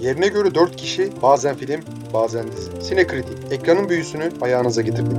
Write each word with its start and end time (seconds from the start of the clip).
Yerine 0.00 0.28
göre 0.28 0.54
4 0.54 0.76
kişi, 0.76 1.10
bazen 1.22 1.56
film, 1.56 1.80
bazen 2.14 2.52
dizi. 2.52 2.82
Sinekritik, 2.82 3.52
ekranın 3.52 3.88
büyüsünü 3.88 4.30
ayağınıza 4.40 4.82
getirdik. 4.82 5.18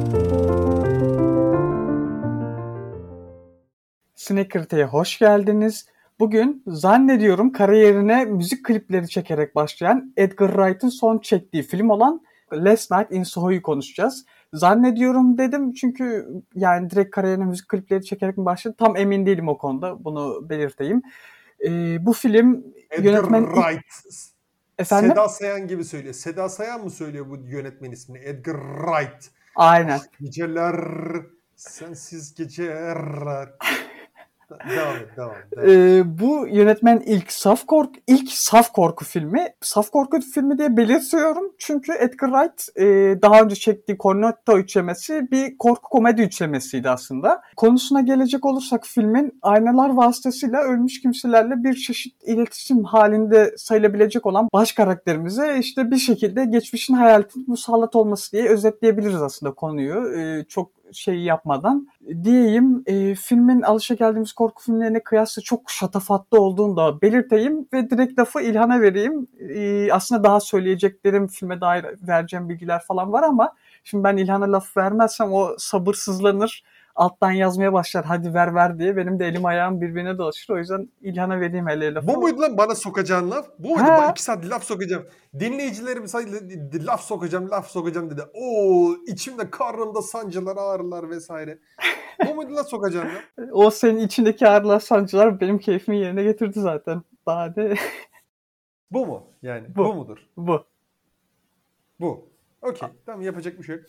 Sinekritik'e 4.16 4.84
hoş 4.84 5.20
geldiniz. 5.20 5.86
Bugün 6.20 6.64
zannediyorum 6.68 7.52
kariyerine 7.52 8.26
müzik 8.26 8.66
klipleri 8.66 9.10
çekerek 9.10 9.56
başlayan 9.56 10.14
Edgar 10.18 10.48
Wright'ın 10.48 10.90
son 10.90 11.20
çektiği 11.20 11.64
film 11.64 11.90
olan 11.90 12.22
Last 12.54 12.92
Night 12.92 13.12
in 13.12 13.24
Soho'yu 13.24 13.62
konuşacağız. 13.62 14.26
Zannediyorum 14.54 15.38
dedim 15.38 15.74
çünkü 15.74 16.28
yani 16.56 16.90
direkt 16.90 17.12
kariyerine 17.12 17.46
müzik 17.46 17.68
klipleri 17.70 18.06
çekerek 18.06 18.38
mi 18.38 18.46
başladı 18.46 18.76
tam 18.78 18.98
emin 18.98 19.26
değilim 19.26 19.48
o 19.48 19.58
konuda 19.58 20.04
bunu 20.04 20.50
belirteyim. 20.50 21.02
Ee, 21.66 22.06
bu 22.06 22.14
film 22.14 22.64
Edgar 22.92 23.04
yönetmen... 23.04 23.46
Wright. 23.46 24.33
Efendim? 24.84 25.10
Seda 25.10 25.30
Sayan 25.30 25.68
gibi 25.68 25.86
söylüyor. 25.86 26.14
Seda 26.14 26.50
Sayan 26.50 26.84
mı 26.84 26.92
söylüyor 26.92 27.30
bu 27.30 27.38
yönetmen 27.38 27.92
ismini? 27.92 28.24
Edgar 28.24 28.56
Wright. 28.56 29.32
Aynen. 29.56 30.02
Geceler, 30.22 30.76
sensiz 31.56 32.36
geceler. 32.36 33.50
Devam 34.50 34.96
et, 34.96 35.18
devam 35.18 35.32
et. 35.32 35.70
Ee, 35.70 36.20
bu 36.20 36.48
yönetmen 36.48 37.00
ilk 37.06 37.32
saf 37.32 37.66
korku 37.66 37.94
ilk 38.08 38.32
saf 38.32 38.74
korku 38.74 39.06
filmi. 39.06 39.48
Saf 39.62 39.90
korku 39.90 40.22
filmi 40.22 40.58
diye 40.58 40.78
belirtiyorum 40.78 41.52
çünkü 41.58 41.92
Edgar 42.00 42.30
Wright 42.32 42.78
e, 42.78 43.22
daha 43.22 43.42
önce 43.42 43.56
çektiği 43.56 43.98
Cornetto 43.98 44.58
üçlemesi 44.58 45.32
bir 45.32 45.58
korku 45.58 45.90
komedi 45.90 46.22
üçlemesiydi 46.22 46.90
aslında. 46.90 47.42
Konusuna 47.58 48.02
gelecek 48.02 48.46
olursak 48.46 48.86
filmin 48.86 49.40
aynalar 49.42 49.90
vasıtasıyla 49.90 50.62
ölmüş 50.62 51.02
kimselerle 51.02 51.64
bir 51.64 51.74
çeşit 51.74 52.24
iletişim 52.24 52.84
halinde 52.84 53.54
sayılabilecek 53.58 54.26
olan 54.26 54.48
baş 54.54 54.72
karakterimize 54.72 55.58
işte 55.60 55.92
bir 55.92 55.98
şekilde 55.98 56.46
geçmişin 56.46 56.94
hayaletinin 56.94 57.46
musallat 57.50 57.96
olması 57.96 58.32
diye 58.32 58.50
özetleyebiliriz 58.50 59.22
aslında 59.22 59.54
konuyu. 59.54 60.18
E, 60.18 60.44
çok 60.44 60.83
şey 60.94 61.20
yapmadan 61.20 61.88
diyeyim 62.24 62.84
e, 62.86 63.16
filmin 63.16 63.62
alışageldiğimiz 63.62 64.34
korku 64.34 64.64
filmlerine 64.64 65.04
kıyasla 65.04 65.42
çok 65.42 65.72
şatafatlı 65.72 66.42
olduğunu 66.42 66.78
da 66.78 67.02
belirteyim 67.02 67.68
ve 67.74 67.90
direkt 67.90 68.20
lafı 68.20 68.42
İlhan'a 68.42 68.82
vereyim. 68.82 69.28
E, 69.40 69.92
aslında 69.92 70.24
daha 70.24 70.40
söyleyeceklerim 70.40 71.28
filme 71.28 71.62
dair 71.62 71.86
vereceğim 72.08 72.50
bilgiler 72.50 72.82
falan 72.88 73.14
var 73.14 73.24
ama 73.24 73.54
şimdi 73.84 74.04
ben 74.04 74.18
İlhan'a 74.18 74.52
laf 74.52 74.78
vermezsem 74.78 75.34
o 75.34 75.56
sabırsızlanır 75.58 76.64
alttan 76.96 77.32
yazmaya 77.32 77.74
başlar 77.74 78.06
hadi 78.06 78.34
ver 78.34 78.56
ver 78.56 78.80
diye 78.80 78.98
benim 78.98 79.20
de 79.20 79.28
elim 79.28 79.46
ayağım 79.46 79.82
birbirine 79.82 80.18
dolaşır. 80.18 80.54
O 80.54 80.58
yüzden 80.58 80.90
İlhan'a 81.02 81.40
vereyim 81.40 81.68
hele 81.68 81.94
lafı. 81.94 82.08
Bu 82.08 82.18
muydu 82.18 82.42
lan 82.42 82.58
bana 82.58 82.76
sokacağın 82.76 83.32
laf? 83.32 83.48
Bu 83.60 83.68
muydu? 83.70 83.84
Ha. 83.84 83.98
Bak 84.02 84.12
iki 84.12 84.24
saat 84.24 84.50
laf 84.50 84.64
sokacağım. 84.64 85.08
Dinleyicilerim 85.40 86.08
sadece 86.08 86.86
laf 86.86 87.02
sokacağım, 87.02 87.50
laf 87.52 87.68
sokacağım 87.68 88.10
dedi. 88.10 88.22
Oo 88.34 88.94
içimde 89.08 89.50
karnımda 89.50 90.02
sancılar, 90.02 90.58
ağrılar 90.58 91.10
vesaire. 91.10 91.60
Bu 92.28 92.36
muydu 92.36 92.56
lan 92.56 92.64
sokacağın 92.64 93.06
laf? 93.06 93.24
O 93.52 93.72
senin 93.72 94.00
içindeki 94.00 94.48
ağrılar 94.48 94.80
sancılar 94.80 95.40
benim 95.42 95.60
keyfimi 95.60 95.98
yerine 95.98 96.24
getirdi 96.24 96.60
zaten. 96.60 97.02
Daha 97.26 97.54
ne? 97.58 97.76
Bu 98.92 99.06
mu? 99.06 99.28
Yani 99.42 99.76
bu, 99.76 99.86
Bu. 99.86 99.94
mudur? 99.94 100.18
bu. 100.38 100.66
Bu. 102.00 102.30
Okey. 102.62 102.90
Tamam 103.06 103.22
yapacak 103.22 103.60
bir 103.60 103.64
şey 103.64 103.76
yok. 103.76 103.86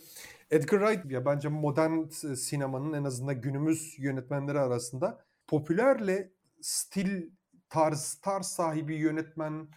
Edgar 0.51 0.79
Wright 0.79 1.11
ya 1.11 1.25
bence 1.25 1.49
modern 1.49 2.07
sinemanın 2.35 2.93
en 2.93 3.03
azından 3.03 3.41
günümüz 3.41 3.95
yönetmenleri 3.99 4.59
arasında 4.59 5.25
popülerle 5.47 6.31
stil 6.61 7.29
tarz 7.69 8.19
tarz 8.21 8.45
sahibi 8.45 8.95
yönetmen 8.95 9.67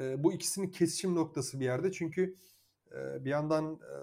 e, 0.00 0.24
bu 0.24 0.32
ikisinin 0.32 0.70
kesişim 0.70 1.14
noktası 1.14 1.60
bir 1.60 1.64
yerde. 1.64 1.92
Çünkü 1.92 2.36
e, 2.92 3.24
bir 3.24 3.30
yandan 3.30 3.74
e, 3.74 3.98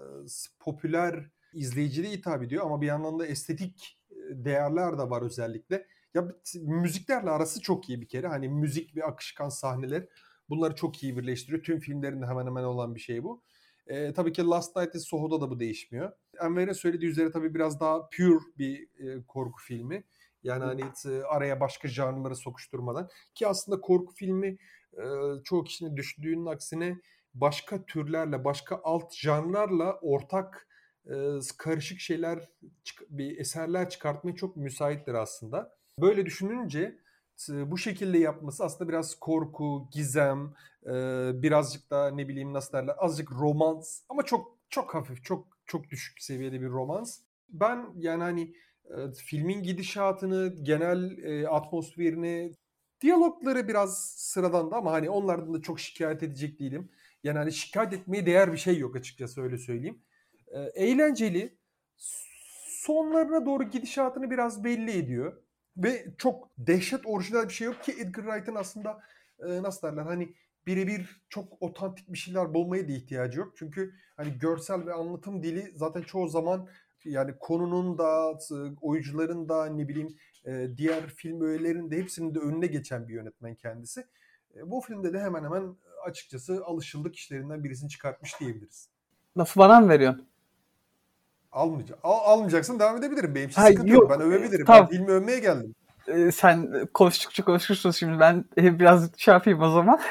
popüler 0.60 1.30
izleyiciliğe 1.52 2.12
hitap 2.12 2.42
ediyor 2.42 2.64
ama 2.64 2.80
bir 2.80 2.86
yandan 2.86 3.18
da 3.18 3.26
estetik 3.26 3.98
değerler 4.30 4.98
de 4.98 5.10
var 5.10 5.22
özellikle. 5.22 5.86
Ya 6.14 6.28
müziklerle 6.62 7.30
arası 7.30 7.60
çok 7.60 7.88
iyi 7.88 8.00
bir 8.00 8.08
kere. 8.08 8.26
Hani 8.26 8.48
müzik 8.48 8.96
ve 8.96 9.04
akışkan 9.04 9.48
sahneler 9.48 10.06
bunları 10.48 10.74
çok 10.74 11.02
iyi 11.02 11.16
birleştiriyor. 11.16 11.62
Tüm 11.62 11.80
filmlerinde 11.80 12.26
hemen 12.26 12.46
hemen 12.46 12.64
olan 12.64 12.94
bir 12.94 13.00
şey 13.00 13.24
bu. 13.24 13.42
E, 13.86 14.12
tabii 14.12 14.32
ki 14.32 14.44
Last 14.44 14.76
Night 14.76 14.94
in 14.94 14.98
Soho'da 14.98 15.40
da 15.40 15.50
bu 15.50 15.60
değişmiyor. 15.60 16.12
Enver'in 16.40 16.72
söylediği 16.72 17.10
üzere 17.10 17.30
tabii 17.30 17.54
biraz 17.54 17.80
daha 17.80 18.08
pure 18.16 18.44
bir 18.58 18.82
e, 18.82 19.22
korku 19.26 19.62
filmi. 19.62 20.04
Yani 20.42 20.64
hani 20.64 20.82
araya 21.28 21.60
başka 21.60 21.88
janrları 21.88 22.36
sokuşturmadan. 22.36 23.08
Ki 23.34 23.46
aslında 23.46 23.80
korku 23.80 24.14
filmi 24.14 24.58
e, 24.92 25.04
çoğu 25.44 25.64
kişinin 25.64 25.96
düşündüğünün 25.96 26.46
aksine 26.46 26.96
başka 27.34 27.84
türlerle, 27.84 28.44
başka 28.44 28.80
alt 28.84 29.14
janrlarla 29.14 29.98
ortak 30.02 30.68
e, 31.06 31.14
karışık 31.58 32.00
şeyler, 32.00 32.48
bir 33.08 33.38
eserler 33.38 33.90
çıkartmaya 33.90 34.36
çok 34.36 34.56
müsaittir 34.56 35.14
aslında. 35.14 35.76
Böyle 36.00 36.26
düşününce 36.26 36.98
bu 37.48 37.78
şekilde 37.78 38.18
yapması 38.18 38.64
aslında 38.64 38.88
biraz 38.88 39.14
korku, 39.14 39.88
gizem, 39.92 40.54
birazcık 41.42 41.90
da 41.90 42.10
ne 42.10 42.28
bileyim 42.28 42.52
nasıl 42.52 42.72
derler 42.72 42.94
azıcık 42.98 43.32
romans 43.32 44.00
ama 44.08 44.22
çok 44.22 44.58
çok 44.70 44.94
hafif, 44.94 45.24
çok 45.24 45.58
çok 45.66 45.90
düşük 45.90 46.22
seviyede 46.22 46.60
bir 46.60 46.68
romans. 46.68 47.20
Ben 47.48 47.86
yani 47.96 48.22
hani 48.22 48.54
filmin 49.16 49.62
gidişatını, 49.62 50.54
genel 50.62 51.16
atmosferini, 51.50 52.52
diyalogları 53.00 53.68
biraz 53.68 53.98
sıradandı 54.04 54.74
ama 54.74 54.92
hani 54.92 55.10
onlardan 55.10 55.54
da 55.54 55.62
çok 55.62 55.80
şikayet 55.80 56.22
edecek 56.22 56.60
değilim. 56.60 56.88
Yani 57.24 57.38
hani 57.38 57.52
şikayet 57.52 57.92
etmeye 57.92 58.26
değer 58.26 58.52
bir 58.52 58.58
şey 58.58 58.78
yok 58.78 58.96
açıkçası 58.96 59.42
öyle 59.42 59.58
söyleyeyim. 59.58 60.02
Eğlenceli. 60.74 61.58
Sonlarına 62.68 63.46
doğru 63.46 63.62
gidişatını 63.70 64.30
biraz 64.30 64.64
belli 64.64 64.90
ediyor. 64.98 65.42
Ve 65.76 66.06
çok 66.18 66.48
dehşet 66.58 67.06
orijinal 67.06 67.48
bir 67.48 67.52
şey 67.52 67.66
yok 67.66 67.82
ki 67.82 67.92
Edgar 67.92 68.24
Wright'ın 68.24 68.54
aslında 68.54 69.00
e, 69.38 69.62
nasıl 69.62 69.88
derler 69.88 70.02
hani 70.02 70.34
birebir 70.66 71.22
çok 71.28 71.62
otantik 71.62 72.12
bir 72.12 72.18
şeyler 72.18 72.54
bulmaya 72.54 72.88
da 72.88 72.92
ihtiyacı 72.92 73.38
yok. 73.38 73.52
Çünkü 73.56 73.94
hani 74.16 74.38
görsel 74.38 74.86
ve 74.86 74.92
anlatım 74.92 75.42
dili 75.42 75.72
zaten 75.74 76.02
çoğu 76.02 76.28
zaman 76.28 76.68
yani 77.04 77.34
konunun 77.40 77.98
da 77.98 78.38
e, 78.50 78.56
oyuncuların 78.80 79.48
da 79.48 79.66
ne 79.66 79.88
bileyim 79.88 80.16
e, 80.44 80.68
diğer 80.76 81.06
film 81.06 81.40
öğelerinin 81.40 81.90
de 81.90 81.96
hepsinin 81.96 82.34
de 82.34 82.38
önüne 82.38 82.66
geçen 82.66 83.08
bir 83.08 83.14
yönetmen 83.14 83.54
kendisi. 83.54 84.06
E, 84.56 84.70
bu 84.70 84.80
filmde 84.80 85.12
de 85.12 85.20
hemen 85.20 85.44
hemen 85.44 85.76
açıkçası 86.04 86.64
alışıldık 86.64 87.16
işlerinden 87.16 87.64
birisini 87.64 87.90
çıkartmış 87.90 88.40
diyebiliriz. 88.40 88.88
Lafı 89.38 89.60
bana 89.60 89.80
mı 89.80 89.88
veriyorsun? 89.88 90.28
Almayacak. 91.52 91.98
Al, 92.02 92.18
almayacaksın 92.24 92.78
devam 92.78 92.96
edebilirim. 92.96 93.34
Benim 93.34 93.48
için 93.48 93.62
sıkıntı 93.62 93.88
yok. 93.88 94.02
yok. 94.02 94.10
Ben 94.10 94.20
övebilirim. 94.20 94.66
Tamam. 94.66 94.88
Ben 94.90 94.96
filmi 94.96 95.10
övmeye 95.10 95.38
geldim. 95.38 95.74
Ee, 96.08 96.32
sen 96.32 96.86
konuştukça 96.94 97.44
konuşursun 97.44 97.90
şimdi 97.90 98.20
ben 98.20 98.44
e, 98.58 98.78
biraz 98.78 99.10
şey 99.16 99.34
yapayım 99.34 99.62
o 99.62 99.70
zaman. 99.70 100.00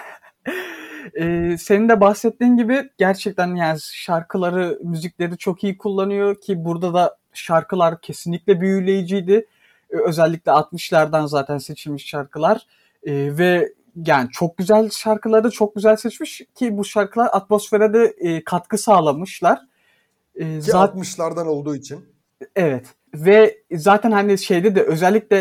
Ee, 1.19 1.55
senin 1.59 1.89
de 1.89 2.01
bahsettiğin 2.01 2.57
gibi 2.57 2.89
gerçekten 2.97 3.55
yani 3.55 3.79
şarkıları, 3.81 4.79
müzikleri 4.83 5.37
çok 5.37 5.63
iyi 5.63 5.77
kullanıyor 5.77 6.41
ki 6.41 6.65
burada 6.65 6.93
da 6.93 7.17
şarkılar 7.33 8.01
kesinlikle 8.01 8.61
büyüleyiciydi. 8.61 9.47
Ee, 9.89 9.97
özellikle 9.97 10.51
60'lardan 10.51 11.27
zaten 11.27 11.57
seçilmiş 11.57 12.05
şarkılar 12.05 12.67
Ee, 13.03 13.37
ve 13.37 13.73
yani 14.05 14.29
çok 14.31 14.57
güzel 14.57 14.89
şarkıları 14.89 15.51
çok 15.51 15.75
güzel 15.75 15.95
seçmiş 15.95 16.41
ki 16.55 16.77
bu 16.77 16.85
şarkılar 16.85 17.29
atmosfere 17.31 17.93
de 17.93 18.13
e, 18.19 18.43
katkı 18.43 18.77
sağlamışlar. 18.77 19.59
Ki 20.39 20.61
zaten 20.61 21.01
60'lardan 21.01 21.47
olduğu 21.47 21.75
için. 21.75 22.05
Evet. 22.55 22.85
Ve 23.15 23.57
zaten 23.71 24.11
hani 24.11 24.37
şeyde 24.37 24.75
de 24.75 24.83
özellikle 24.83 25.37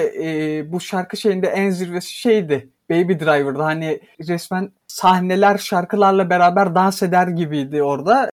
e, 0.59 0.73
bu 0.73 0.81
şarkı 0.81 1.17
şeyinde 1.17 1.47
en 1.47 1.71
zirvesi 1.71 2.13
şeydi. 2.13 2.71
Baby 2.91 3.13
Driver'da 3.13 3.65
hani 3.65 4.01
resmen 4.29 4.73
sahneler 4.87 5.59
şarkılarla 5.59 6.31
beraber 6.31 6.75
dans 6.75 7.03
eder 7.03 7.29
gibiydi 7.29 7.83
orada. 7.83 8.31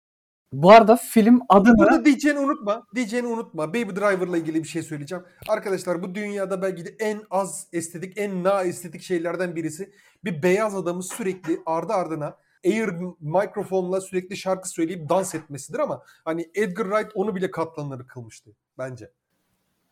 Bu 0.53 0.71
arada 0.71 0.95
film 0.95 1.41
adını 1.49 1.77
Burada 1.77 2.05
diyeceğini 2.05 2.39
unutma. 2.39 2.83
Diyeceğini 2.95 3.27
unutma. 3.27 3.69
Baby 3.69 3.95
Driver'la 3.95 4.37
ilgili 4.37 4.63
bir 4.63 4.67
şey 4.67 4.83
söyleyeceğim. 4.83 5.23
Arkadaşlar 5.47 6.03
bu 6.03 6.15
dünyada 6.15 6.61
belki 6.61 6.85
de 6.85 6.95
en 6.99 7.21
az 7.31 7.67
estetik, 7.73 8.17
en 8.17 8.43
na 8.43 8.63
estetik 8.63 9.01
şeylerden 9.01 9.55
birisi. 9.55 9.91
Bir 10.25 10.43
beyaz 10.43 10.75
adamı 10.75 11.03
sürekli 11.03 11.59
ardı 11.65 11.93
ardına 11.93 12.37
Air 12.67 12.89
mikrofonla 13.21 14.01
sürekli 14.01 14.37
şarkı 14.37 14.69
söyleyip 14.69 15.09
dans 15.09 15.35
etmesidir 15.35 15.79
ama 15.79 16.01
hani 16.25 16.49
Edgar 16.55 16.85
Wright 16.85 17.11
onu 17.15 17.35
bile 17.35 17.51
katlanır 17.51 18.07
kılmıştı 18.07 18.49
bence. 18.77 19.11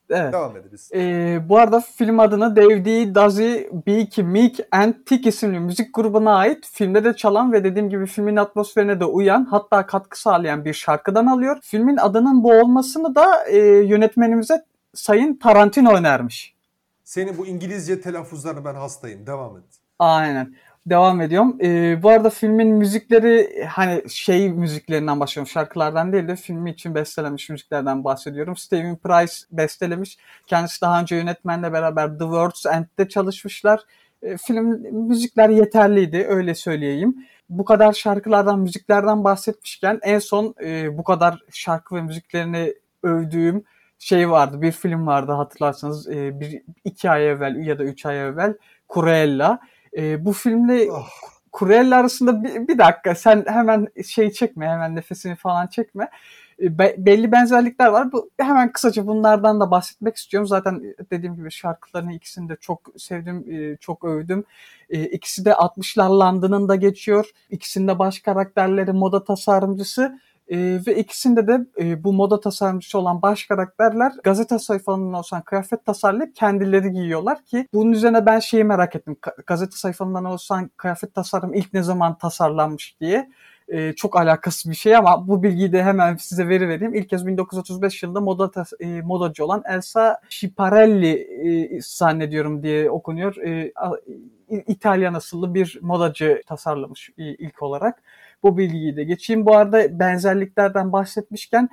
evet. 0.10 0.34
Devam 0.34 0.58
ederiz. 0.58 0.90
E, 0.94 1.40
bu 1.50 1.58
arada 1.58 1.80
film 1.80 2.20
adını 2.20 2.56
Dave 2.56 2.86
D, 2.86 3.16
Dazzy, 3.16 3.54
Beak, 3.88 4.18
Meek 4.18 4.60
and 4.72 4.94
Tick 5.06 5.28
isimli 5.28 5.60
müzik 5.60 5.96
grubuna 5.96 6.36
ait 6.36 6.70
filmde 6.74 7.04
de 7.04 7.16
çalan 7.16 7.54
ve 7.54 7.64
dediğim 7.64 7.90
gibi 7.90 8.06
filmin 8.06 8.36
atmosferine 8.36 9.00
de 9.00 9.06
uyan 9.06 9.46
hatta 9.46 9.86
katkı 9.86 10.22
sağlayan 10.22 10.66
bir 10.66 10.74
şarkıdan 10.74 11.26
alıyor. 11.26 11.58
Filmin 11.62 11.98
adının 11.98 12.44
bu 12.44 12.54
olmasını 12.54 13.16
da 13.16 13.46
e, 13.46 13.58
yönetmenimize 13.68 14.66
Sayın 14.94 15.36
Tarantino 15.36 15.94
önermiş. 15.94 16.56
Senin 17.04 17.38
bu 17.38 17.48
İngilizce 17.48 18.02
telaffuzlarına 18.02 18.66
ben 18.66 18.76
hastayım. 18.76 19.28
Devam 19.28 19.58
et. 19.58 19.64
Aynen. 20.00 20.56
Devam 20.86 21.22
ediyorum. 21.22 21.58
Ee, 21.62 22.04
bu 22.04 22.10
arada 22.10 22.30
filmin 22.30 22.68
müzikleri 22.68 23.66
hani 23.70 24.10
şey 24.10 24.50
müziklerinden 24.50 25.20
başlıyorum. 25.20 25.52
Şarkılardan 25.52 26.14
değil 26.14 26.28
de 26.28 26.36
filmi 26.36 26.72
için 26.72 26.96
bestelemiş 26.96 27.50
müziklerden 27.50 28.04
bahsediyorum. 28.04 28.58
Steven 28.58 28.96
Price 28.96 29.34
bestelemiş. 29.52 30.18
Kendisi 30.48 30.82
daha 30.82 31.02
önce 31.02 31.16
yönetmenle 31.16 31.74
beraber 31.74 32.08
The 32.10 32.20
World's 32.20 32.66
End'de 32.66 33.10
çalışmışlar. 33.10 33.80
Ee, 34.24 34.38
film 34.38 34.66
müzikler 35.08 35.50
yeterliydi 35.50 36.26
öyle 36.30 36.56
söyleyeyim. 36.56 37.16
Bu 37.50 37.66
kadar 37.66 37.94
şarkılardan, 37.94 38.60
müziklerden 38.60 39.24
bahsetmişken 39.24 40.00
en 40.04 40.20
son 40.20 40.56
e, 40.64 40.98
bu 40.98 41.04
kadar 41.04 41.40
şarkı 41.52 41.96
ve 41.96 42.02
müziklerini 42.02 42.74
övdüğüm 43.04 43.64
şey 44.00 44.30
vardı. 44.30 44.62
Bir 44.62 44.72
film 44.72 45.08
vardı 45.08 45.32
hatırlarsanız 45.32 46.10
e, 46.10 46.40
bir 46.40 46.62
iki 46.86 47.10
ay 47.10 47.30
evvel 47.30 47.56
ya 47.56 47.80
da 47.80 47.84
üç 47.84 48.06
ay 48.06 48.22
evvel 48.22 48.54
Cruella. 48.94 49.60
E, 49.98 50.26
bu 50.26 50.34
filmle 50.34 50.92
oh. 50.92 51.10
Cruella 51.60 51.98
arasında 51.98 52.44
bir, 52.44 52.68
bir 52.68 52.78
dakika 52.78 53.16
sen 53.16 53.46
hemen 53.48 53.88
şey 54.08 54.32
çekme 54.32 54.68
hemen 54.68 54.96
nefesini 54.96 55.36
falan 55.36 55.68
çekme. 55.68 56.10
E, 56.62 56.78
be, 56.78 56.96
belli 56.98 57.32
benzerlikler 57.32 57.88
var. 57.88 58.12
Bu, 58.12 58.30
hemen 58.38 58.72
kısaca 58.72 59.08
bunlardan 59.08 59.60
da 59.60 59.72
bahsetmek 59.72 60.16
istiyorum. 60.16 60.48
Zaten 60.48 60.96
dediğim 61.12 61.36
gibi 61.36 61.52
şarkılarını 61.52 62.14
ikisini 62.14 62.50
de 62.50 62.56
çok 62.56 62.82
sevdim, 62.98 63.46
e, 63.52 63.78
çok 63.78 64.04
övdüm. 64.04 64.44
E, 64.90 65.04
ikisi 65.04 65.46
de 65.46 65.50
60'lar 65.50 66.10
London'ında 66.10 66.76
geçiyor. 66.76 67.30
İkisinde 67.50 68.00
baş 68.00 68.20
karakterleri 68.20 68.92
moda 68.92 69.24
tasarımcısı. 69.24 70.20
E, 70.48 70.58
ve 70.88 70.96
ikisinde 70.96 71.48
de 71.48 71.60
e, 71.80 72.04
bu 72.04 72.14
moda 72.14 72.40
tasarımcısı 72.40 73.00
olan 73.00 73.22
baş 73.22 73.46
karakterler 73.46 74.12
gazete 74.24 74.60
sayfalarından 74.60 75.14
oluşan 75.14 75.42
kıyafet 75.42 75.86
tasarlayıp 75.86 76.36
kendileri 76.36 76.92
giyiyorlar 76.92 77.46
ki 77.46 77.68
bunun 77.74 77.92
üzerine 77.92 78.26
ben 78.26 78.40
şeyi 78.40 78.64
merak 78.64 78.96
ettim. 78.96 79.18
Gazete 79.48 79.78
sayfalarından 79.78 80.26
oluşan 80.26 80.72
kıyafet 80.78 81.14
tasarım 81.14 81.54
ilk 81.54 81.74
ne 81.74 81.84
zaman 81.84 82.18
tasarlanmış 82.18 82.98
diye. 83.02 83.30
E, 83.68 83.94
çok 83.94 84.18
alakası 84.18 84.70
bir 84.70 84.76
şey 84.76 84.96
ama 84.96 85.28
bu 85.28 85.44
bilgiyi 85.44 85.72
de 85.72 85.84
hemen 85.84 86.16
size 86.16 86.48
veri 86.48 86.70
vereyim. 86.70 86.94
İlk 86.94 87.10
kez 87.10 87.28
1935 87.28 88.04
yılında 88.04 88.22
moda 88.22 88.66
e, 88.80 89.02
modacı 89.02 89.46
olan 89.46 89.64
Elsa 89.70 90.22
Schiaparelli 90.30 91.14
e, 91.76 91.82
zannediyorum 91.82 92.64
diye 92.64 92.92
okunuyor. 92.92 93.36
E, 93.38 93.74
İtalyan 94.68 95.14
asıllı 95.14 95.54
bir 95.54 95.80
modacı 95.82 96.44
tasarlamış 96.48 97.10
e, 97.18 97.24
ilk 97.24 97.62
olarak. 97.62 98.04
Bu 98.46 98.58
bilgiyi 98.58 98.96
de 98.96 99.04
geçeyim. 99.04 99.46
Bu 99.46 99.58
arada 99.58 100.00
benzerliklerden 100.00 100.92
bahsetmişken 100.92 101.70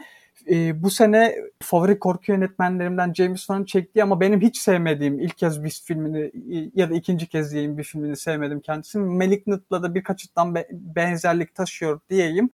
e, 0.50 0.82
bu 0.82 0.90
sene 0.90 1.36
favori 1.62 1.98
korku 1.98 2.32
yönetmenlerimden 2.32 3.12
James 3.12 3.40
Wan'ın 3.40 3.64
çektiği 3.64 4.02
ama 4.02 4.20
benim 4.20 4.40
hiç 4.40 4.56
sevmediğim 4.58 5.20
ilk 5.20 5.38
kez 5.38 5.64
bir 5.64 5.82
filmini 5.86 6.32
ya 6.74 6.90
da 6.90 6.94
ikinci 6.94 7.26
kez 7.28 7.52
diyeyim 7.52 7.78
bir 7.78 7.84
filmini 7.84 8.16
sevmedim 8.16 8.60
kendisini. 8.60 9.02
Malignant'la 9.02 9.82
da 9.82 9.94
birkaç 9.94 10.24
açıdan 10.24 10.54
be- 10.54 10.68
benzerlik 10.70 11.54
taşıyor 11.54 12.00
diyeyim. 12.10 12.50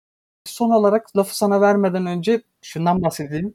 Son 0.45 0.71
olarak 0.71 1.17
lafı 1.17 1.37
sana 1.37 1.61
vermeden 1.61 2.07
önce 2.07 2.43
şundan 2.63 3.03
bahsedeyim. 3.03 3.55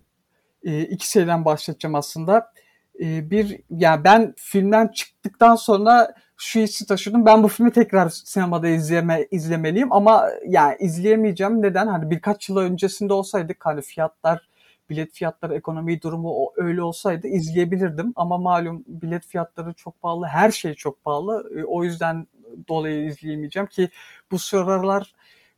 E, 0.64 0.82
iki 0.82 1.12
şeyden 1.12 1.46
bahsedeceğim 1.46 1.96
aslında. 1.96 2.54
E, 3.00 3.32
bir 3.32 3.60
yani 3.70 4.04
ben 4.04 4.34
filmden 4.38 4.88
çıktıktan 4.88 5.56
sonra 5.56 6.14
şu 6.40 6.60
hissi 6.60 6.86
taşıdım. 6.86 7.26
Ben 7.26 7.44
bu 7.44 7.48
filmi 7.48 7.72
tekrar 7.72 8.10
sinemada 8.10 8.68
izleme, 8.68 9.28
izlemeliyim 9.32 9.94
ama 9.94 10.30
yani 10.48 10.78
izleyemeyeceğim. 10.80 11.62
Neden? 11.62 11.88
Hani 11.88 12.12
birkaç 12.12 12.50
yıl 12.50 12.58
öncesinde 12.58 13.14
olsaydık 13.14 13.66
hani 13.66 13.82
fiyatlar, 13.82 14.50
bilet 14.90 15.14
fiyatları, 15.14 15.56
ekonomi 15.56 16.02
durumu 16.02 16.30
o, 16.30 16.54
öyle 16.58 16.82
olsaydı 16.82 17.28
izleyebilirdim. 17.28 18.14
Ama 18.16 18.38
malum 18.38 18.84
bilet 18.88 19.26
fiyatları 19.26 19.74
çok 19.74 20.02
pahalı, 20.02 20.26
her 20.26 20.52
şey 20.52 20.74
çok 20.74 21.04
pahalı. 21.04 21.52
E, 21.60 21.64
o 21.64 21.84
yüzden 21.84 22.28
dolayı 22.68 23.06
izleyemeyeceğim 23.06 23.68
ki 23.68 23.90
bu 24.32 24.40
sıralar 24.40 25.14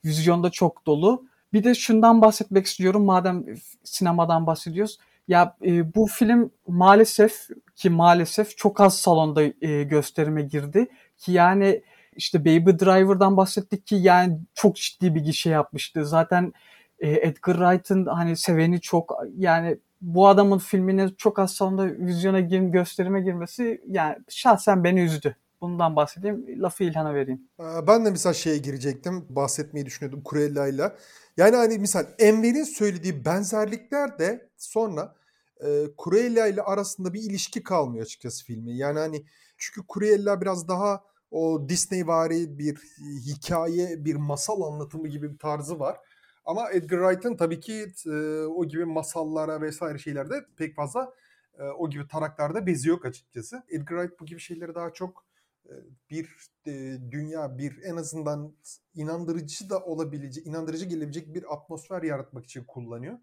vizyonda 0.05 0.49
çok 0.49 0.85
dolu. 0.85 1.25
Bir 1.53 1.63
de 1.63 1.75
şundan 1.75 2.21
bahsetmek 2.21 2.65
istiyorum 2.65 3.05
madem 3.05 3.45
sinemadan 3.83 4.47
bahsediyoruz. 4.47 4.99
Ya 5.31 5.55
e, 5.65 5.95
bu 5.95 6.07
film 6.07 6.51
maalesef 6.67 7.47
ki 7.75 7.89
maalesef 7.89 8.57
çok 8.57 8.81
az 8.81 8.97
salonda 8.97 9.43
e, 9.61 9.83
gösterime 9.83 10.41
girdi 10.41 10.87
ki 11.17 11.31
yani 11.31 11.83
işte 12.15 12.45
Baby 12.45 12.69
Driver'dan 12.69 13.37
bahsettik 13.37 13.87
ki 13.87 13.95
yani 13.95 14.39
çok 14.53 14.75
ciddi 14.75 15.15
bir 15.15 15.19
gişe 15.19 15.49
yapmıştı. 15.49 16.05
Zaten 16.05 16.53
e, 16.99 17.09
Edgar 17.09 17.53
Wright'ın 17.53 18.05
hani 18.05 18.37
seveni 18.37 18.81
çok 18.81 19.13
yani 19.37 19.77
bu 20.01 20.27
adamın 20.27 20.57
filmine 20.57 21.09
çok 21.17 21.39
az 21.39 21.53
salonda 21.53 21.85
vizyona 21.85 22.39
gir, 22.39 22.59
gösterime 22.59 23.21
girmesi 23.21 23.81
yani 23.87 24.15
şahsen 24.29 24.83
beni 24.83 25.01
üzdü. 25.01 25.35
Bundan 25.61 25.95
bahsedeyim. 25.95 26.61
Lafı 26.61 26.83
İlhan'a 26.83 27.13
vereyim. 27.13 27.41
Ben 27.87 28.05
de 28.05 28.11
misal 28.11 28.33
şeye 28.33 28.57
girecektim. 28.57 29.25
Bahsetmeyi 29.29 29.85
düşünüyordum 29.85 30.23
Cruella'yla. 30.29 30.95
Yani 31.37 31.55
hani 31.55 31.77
misal 31.77 32.05
Enver'in 32.19 32.63
söylediği 32.63 33.25
benzerlikler 33.25 34.19
de 34.19 34.49
sonra 34.57 35.20
e, 35.65 35.87
Cruella 36.03 36.47
ile 36.47 36.61
arasında 36.61 37.13
bir 37.13 37.21
ilişki 37.21 37.63
kalmıyor 37.63 38.05
açıkçası 38.05 38.45
filmi. 38.45 38.77
Yani 38.77 38.99
hani 38.99 39.25
çünkü 39.57 39.87
Cruella 39.93 40.41
biraz 40.41 40.67
daha 40.67 41.03
o 41.31 41.69
Disney 41.69 42.07
vari 42.07 42.59
bir 42.59 42.77
hikaye, 43.25 44.05
bir 44.05 44.15
masal 44.15 44.61
anlatımı 44.61 45.07
gibi 45.07 45.33
bir 45.33 45.37
tarzı 45.37 45.79
var. 45.79 45.97
Ama 46.45 46.71
Edgar 46.71 46.99
Wright'ın 46.99 47.37
tabii 47.37 47.59
ki 47.59 47.93
e, 48.07 48.11
o 48.41 48.65
gibi 48.67 48.85
masallara 48.85 49.61
vesaire 49.61 49.97
şeylerde 49.97 50.45
pek 50.57 50.75
fazla 50.75 51.13
e, 51.59 51.63
o 51.63 51.89
gibi 51.89 52.07
taraklarda 52.07 52.67
bezi 52.67 52.89
yok 52.89 53.05
açıkçası. 53.05 53.63
Edgar 53.69 53.97
Wright 53.97 54.19
bu 54.19 54.25
gibi 54.25 54.39
şeyleri 54.39 54.75
daha 54.75 54.93
çok 54.93 55.25
e, 55.65 55.73
bir 56.09 56.35
e, 56.67 56.97
dünya, 57.11 57.57
bir 57.57 57.83
en 57.83 57.95
azından 57.95 58.53
inandırıcı 58.95 59.69
da 59.69 59.79
olabilecek, 59.79 60.47
inandırıcı 60.47 60.85
gelebilecek 60.85 61.33
bir 61.33 61.53
atmosfer 61.53 62.03
yaratmak 62.03 62.45
için 62.45 62.63
kullanıyor. 62.63 63.17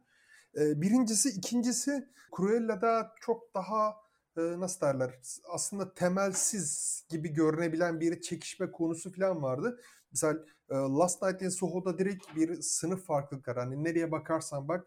Birincisi, 0.59 1.29
ikincisi 1.29 2.09
Cruella'da 2.37 3.13
çok 3.21 3.55
daha 3.55 3.97
nasıl 4.37 4.81
derler 4.81 5.15
aslında 5.49 5.95
temelsiz 5.95 7.05
gibi 7.09 7.29
görünebilen 7.29 8.01
bir 8.01 8.21
çekişme 8.21 8.71
konusu 8.71 9.13
falan 9.13 9.43
vardı. 9.43 9.81
Mesela 10.11 10.39
Last 10.71 11.23
Night 11.23 11.43
in 11.43 11.49
Soho'da 11.49 11.99
direkt 11.99 12.37
bir 12.37 12.63
sınıf 12.63 13.05
farklılıkları 13.07 13.61
hani 13.61 13.85
nereye 13.85 14.13
bakarsan 14.13 14.69
bak 14.69 14.87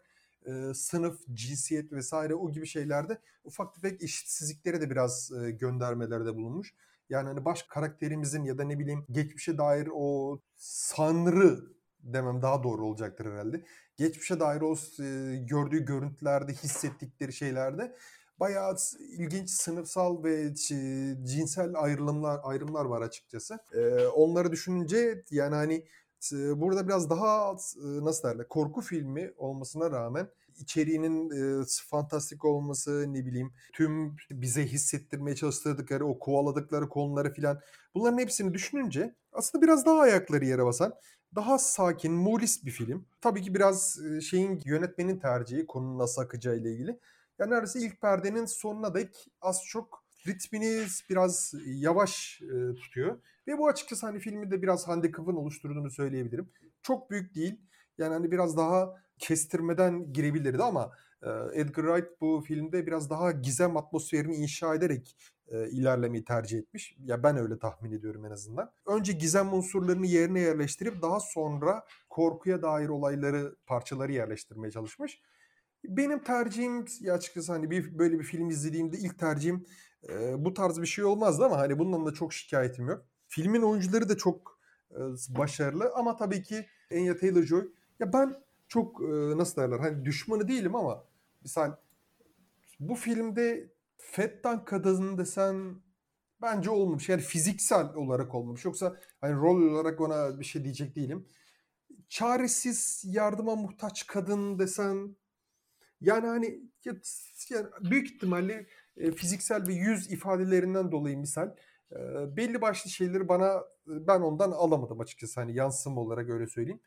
sınıf, 0.74 1.20
cinsiyet 1.32 1.92
vesaire 1.92 2.34
o 2.34 2.52
gibi 2.52 2.66
şeylerde 2.66 3.18
ufak 3.44 3.74
tefek 3.74 4.02
eşitsizliklere 4.02 4.80
de 4.80 4.90
biraz 4.90 5.32
göndermelerde 5.58 6.34
bulunmuş. 6.34 6.74
Yani 7.10 7.28
hani 7.28 7.44
baş 7.44 7.62
karakterimizin 7.62 8.44
ya 8.44 8.58
da 8.58 8.64
ne 8.64 8.78
bileyim 8.78 9.06
geçmişe 9.10 9.58
dair 9.58 9.88
o 9.94 10.38
sanrı 10.56 11.60
demem 12.02 12.42
daha 12.42 12.62
doğru 12.62 12.86
olacaktır 12.86 13.26
herhalde 13.26 13.64
geçmişe 13.96 14.40
dair 14.40 14.60
o 14.60 14.74
e, 15.02 15.36
gördüğü 15.36 15.84
görüntülerde, 15.84 16.52
hissettikleri 16.52 17.32
şeylerde 17.32 17.96
bayağı 18.40 18.76
ilginç 19.00 19.50
sınıfsal 19.50 20.24
ve 20.24 20.54
cinsel 21.24 21.72
ayrımlar 21.74 22.40
ayrımlar 22.42 22.84
var 22.84 23.02
açıkçası. 23.02 23.58
E, 23.74 24.06
onları 24.06 24.52
düşününce 24.52 25.24
yani 25.30 25.54
hani 25.54 25.86
burada 26.32 26.88
biraz 26.88 27.10
daha 27.10 27.56
nasıl 27.84 28.28
derler 28.28 28.48
korku 28.48 28.80
filmi 28.80 29.32
olmasına 29.36 29.90
rağmen 29.90 30.28
içeriğinin 30.58 31.30
e, 31.30 31.64
fantastik 31.88 32.44
olması 32.44 33.04
ne 33.08 33.26
bileyim 33.26 33.52
tüm 33.72 34.16
bize 34.30 34.66
hissettirmeye 34.66 35.36
çalıştırdıkları 35.36 36.06
o 36.06 36.18
kovaladıkları 36.18 36.88
konuları 36.88 37.32
filan 37.32 37.60
bunların 37.94 38.18
hepsini 38.18 38.54
düşününce 38.54 39.14
aslında 39.32 39.62
biraz 39.62 39.86
daha 39.86 39.98
ayakları 39.98 40.44
yere 40.44 40.64
basan 40.64 40.94
daha 41.34 41.58
sakin, 41.58 42.12
mulis 42.12 42.64
bir 42.64 42.70
film. 42.70 43.06
Tabii 43.20 43.42
ki 43.42 43.54
biraz 43.54 44.00
şeyin 44.22 44.62
yönetmenin 44.64 45.18
tercihi 45.18 45.66
konunun 45.66 45.98
nasıl 45.98 46.22
akacağı 46.22 46.56
ile 46.56 46.72
ilgili. 46.72 46.98
Yani 47.38 47.50
neredeyse 47.50 47.80
ilk 47.80 48.00
perdenin 48.00 48.44
sonuna 48.46 48.94
dek 48.94 49.28
az 49.40 49.64
çok 49.64 50.04
ritmini 50.26 50.86
biraz 51.10 51.54
yavaş 51.66 52.42
e, 52.42 52.74
tutuyor. 52.74 53.18
Ve 53.46 53.58
bu 53.58 53.68
açıkçası 53.68 54.06
hani 54.06 54.18
filmi 54.18 54.50
de 54.50 54.62
biraz 54.62 54.88
handikapın 54.88 55.36
oluşturduğunu 55.36 55.90
söyleyebilirim. 55.90 56.50
Çok 56.82 57.10
büyük 57.10 57.34
değil. 57.34 57.60
Yani 57.98 58.12
hani 58.14 58.30
biraz 58.30 58.56
daha 58.56 58.94
kestirmeden 59.18 60.12
girebilirdi 60.12 60.62
ama 60.62 60.92
Edgar 61.52 61.84
Wright 61.84 62.20
bu 62.20 62.44
filmde 62.46 62.86
biraz 62.86 63.10
daha 63.10 63.32
gizem 63.32 63.76
atmosferini 63.76 64.36
inşa 64.36 64.74
ederek 64.74 65.16
e, 65.52 65.70
ilerlemeyi 65.70 66.24
tercih 66.24 66.58
etmiş. 66.58 66.96
Ya 67.04 67.22
ben 67.22 67.36
öyle 67.36 67.58
tahmin 67.58 67.92
ediyorum 67.92 68.26
en 68.26 68.30
azından. 68.30 68.72
Önce 68.86 69.12
gizem 69.12 69.52
unsurlarını 69.52 70.06
yerine 70.06 70.40
yerleştirip 70.40 71.02
daha 71.02 71.20
sonra 71.20 71.84
korkuya 72.10 72.62
dair 72.62 72.88
olayları, 72.88 73.56
parçaları 73.66 74.12
yerleştirmeye 74.12 74.70
çalışmış. 74.70 75.22
Benim 75.84 76.22
tercihim 76.22 76.84
ya 77.00 77.14
açıkçası 77.14 77.52
hani 77.52 77.70
bir 77.70 77.98
böyle 77.98 78.18
bir 78.18 78.24
film 78.24 78.50
izlediğimde 78.50 78.98
ilk 78.98 79.18
tercihim 79.18 79.66
e, 80.08 80.44
bu 80.44 80.54
tarz 80.54 80.80
bir 80.80 80.86
şey 80.86 81.04
olmazdı 81.04 81.44
ama 81.44 81.58
hani 81.58 81.78
bundan 81.78 82.06
da 82.06 82.14
çok 82.14 82.32
şikayetim 82.32 82.88
yok. 82.88 83.06
Filmin 83.28 83.62
oyuncuları 83.62 84.08
da 84.08 84.16
çok 84.16 84.60
e, 84.90 85.00
başarılı 85.28 85.92
ama 85.94 86.16
tabii 86.16 86.42
ki 86.42 86.66
Anya 86.92 87.12
Taylor-Joy 87.12 87.68
ya 88.00 88.12
ben 88.12 88.34
çok 88.68 89.02
e, 89.02 89.38
nasıl 89.38 89.62
derler 89.62 89.78
hani 89.78 90.04
düşmanı 90.04 90.48
değilim 90.48 90.74
ama 90.74 91.04
misal 91.42 91.72
bu 92.80 92.94
filmde 92.94 93.71
Fettan 94.02 94.64
kadın 94.64 95.18
desen 95.18 95.82
bence 96.42 96.70
olmamış. 96.70 97.08
Yani 97.08 97.22
fiziksel 97.22 97.94
olarak 97.94 98.34
olmamış. 98.34 98.64
Yoksa 98.64 98.96
hani 99.20 99.34
rol 99.34 99.62
olarak 99.62 100.00
ona 100.00 100.40
bir 100.40 100.44
şey 100.44 100.64
diyecek 100.64 100.96
değilim. 100.96 101.28
Çaresiz, 102.08 103.04
yardıma 103.06 103.56
muhtaç 103.56 104.06
kadın 104.06 104.58
desen 104.58 105.16
yani 106.00 106.26
hani 106.26 106.60
yani 107.50 107.66
büyük 107.90 108.10
ihtimalle 108.10 108.66
e, 108.96 109.12
fiziksel 109.12 109.66
ve 109.66 109.74
yüz 109.74 110.12
ifadelerinden 110.12 110.92
dolayı 110.92 111.18
misal 111.18 111.56
e, 111.92 111.96
belli 112.36 112.60
başlı 112.60 112.90
şeyleri 112.90 113.28
bana 113.28 113.62
ben 113.86 114.20
ondan 114.20 114.50
alamadım 114.52 115.00
açıkçası 115.00 115.40
hani 115.40 115.54
yansıma 115.54 116.00
olarak 116.00 116.30
öyle 116.30 116.46
söyleyeyim. 116.46 116.80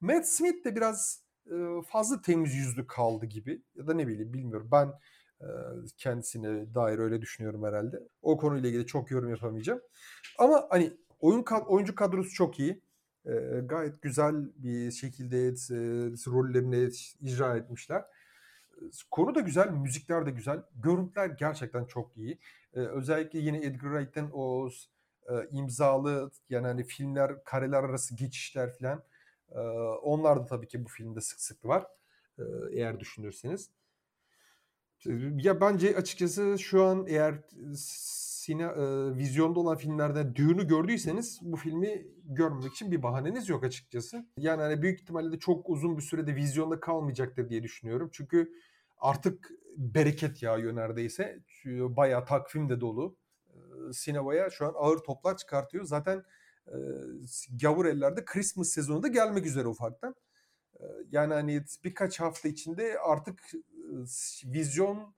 Matt 0.00 0.26
Smith 0.26 0.64
de 0.64 0.76
biraz 0.76 1.22
e, 1.46 1.54
fazla 1.88 2.22
temiz 2.22 2.54
yüzlü 2.54 2.86
kaldı 2.86 3.26
gibi 3.26 3.62
ya 3.74 3.86
da 3.86 3.94
ne 3.94 4.06
bileyim 4.06 4.32
bilmiyorum. 4.32 4.68
Ben 4.72 4.86
e, 4.86 4.92
kendisine 5.96 6.74
dair 6.74 6.98
öyle 6.98 7.22
düşünüyorum 7.22 7.64
herhalde. 7.64 8.02
O 8.22 8.36
konuyla 8.36 8.68
ilgili 8.68 8.86
çok 8.86 9.10
yorum 9.10 9.30
yapamayacağım. 9.30 9.80
Ama 10.38 10.66
hani 10.70 10.92
oyun 11.20 11.44
oyuncu 11.66 11.94
kadrosu 11.94 12.30
çok 12.34 12.60
iyi. 12.60 12.80
E, 13.26 13.32
gayet 13.64 14.02
güzel 14.02 14.34
bir 14.56 14.90
şekilde 14.90 15.46
e, 15.48 15.76
rollerini 16.32 16.90
icra 17.20 17.56
etmişler. 17.56 18.04
Konu 19.10 19.34
da 19.34 19.40
güzel, 19.40 19.70
müzikler 19.70 20.26
de 20.26 20.30
güzel. 20.30 20.62
Görüntüler 20.74 21.26
gerçekten 21.26 21.84
çok 21.84 22.16
iyi. 22.16 22.38
Ee, 22.74 22.80
özellikle 22.80 23.38
yine 23.38 23.56
Edgar 23.58 23.90
Wright'ten 23.90 24.30
o 24.32 24.70
e, 25.28 25.32
imzalı 25.50 26.30
yani 26.50 26.66
hani 26.66 26.84
filmler, 26.84 27.44
kareler 27.44 27.84
arası 27.84 28.16
geçişler 28.16 28.78
falan. 28.78 29.02
E, 29.50 29.58
onlar 30.02 30.40
da 30.40 30.44
tabii 30.46 30.68
ki 30.68 30.84
bu 30.84 30.88
filmde 30.88 31.20
sık 31.20 31.40
sık 31.40 31.64
var. 31.64 31.86
E, 32.38 32.42
eğer 32.72 33.00
düşünürseniz. 33.00 33.70
Ya 35.36 35.60
bence 35.60 35.96
açıkçası 35.96 36.56
şu 36.58 36.84
an 36.84 37.06
eğer 37.08 37.34
sine, 37.74 38.62
e, 38.62 39.16
vizyonda 39.16 39.60
olan 39.60 39.76
filmlerden 39.76 40.34
düğünü 40.34 40.66
gördüyseniz 40.66 41.38
bu 41.42 41.56
filmi 41.56 42.06
görmemek 42.24 42.72
için 42.72 42.90
bir 42.90 43.02
bahaneniz 43.02 43.48
yok 43.48 43.64
açıkçası. 43.64 44.26
Yani 44.38 44.62
hani 44.62 44.82
büyük 44.82 45.00
ihtimalle 45.00 45.32
de 45.32 45.38
çok 45.38 45.70
uzun 45.70 45.96
bir 45.96 46.02
sürede 46.02 46.36
vizyonda 46.36 46.80
kalmayacaktır 46.80 47.48
diye 47.48 47.62
düşünüyorum. 47.62 48.10
Çünkü 48.12 48.52
artık 48.98 49.50
bereket 49.76 50.42
yağıyor 50.42 50.76
neredeyse. 50.76 51.38
Bayağı 51.66 52.24
takvim 52.24 52.68
de 52.68 52.80
dolu. 52.80 53.16
Sinemaya 53.92 54.50
şu 54.50 54.66
an 54.66 54.72
ağır 54.76 54.98
toplar 54.98 55.36
çıkartıyor. 55.36 55.84
Zaten 55.84 56.24
e, 56.66 56.76
gavur 57.62 57.86
ellerde 57.86 58.24
Christmas 58.24 58.68
sezonu 58.68 59.02
da 59.02 59.08
gelmek 59.08 59.46
üzere 59.46 59.68
ufaktan. 59.68 60.14
Yani 61.10 61.34
hani 61.34 61.64
birkaç 61.84 62.20
hafta 62.20 62.48
içinde 62.48 62.98
artık 62.98 63.40
vizyon 64.44 65.14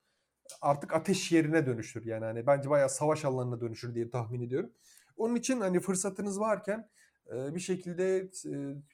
artık 0.62 0.94
ateş 0.94 1.32
yerine 1.32 1.66
dönüşür. 1.66 2.06
Yani 2.06 2.24
hani 2.24 2.46
bence 2.46 2.70
bayağı 2.70 2.90
savaş 2.90 3.24
alanına 3.24 3.60
dönüşür 3.60 3.94
diye 3.94 4.10
tahmin 4.10 4.40
ediyorum. 4.40 4.70
Onun 5.16 5.36
için 5.36 5.60
hani 5.60 5.80
fırsatınız 5.80 6.40
varken 6.40 6.88
bir 7.32 7.60
şekilde 7.60 8.30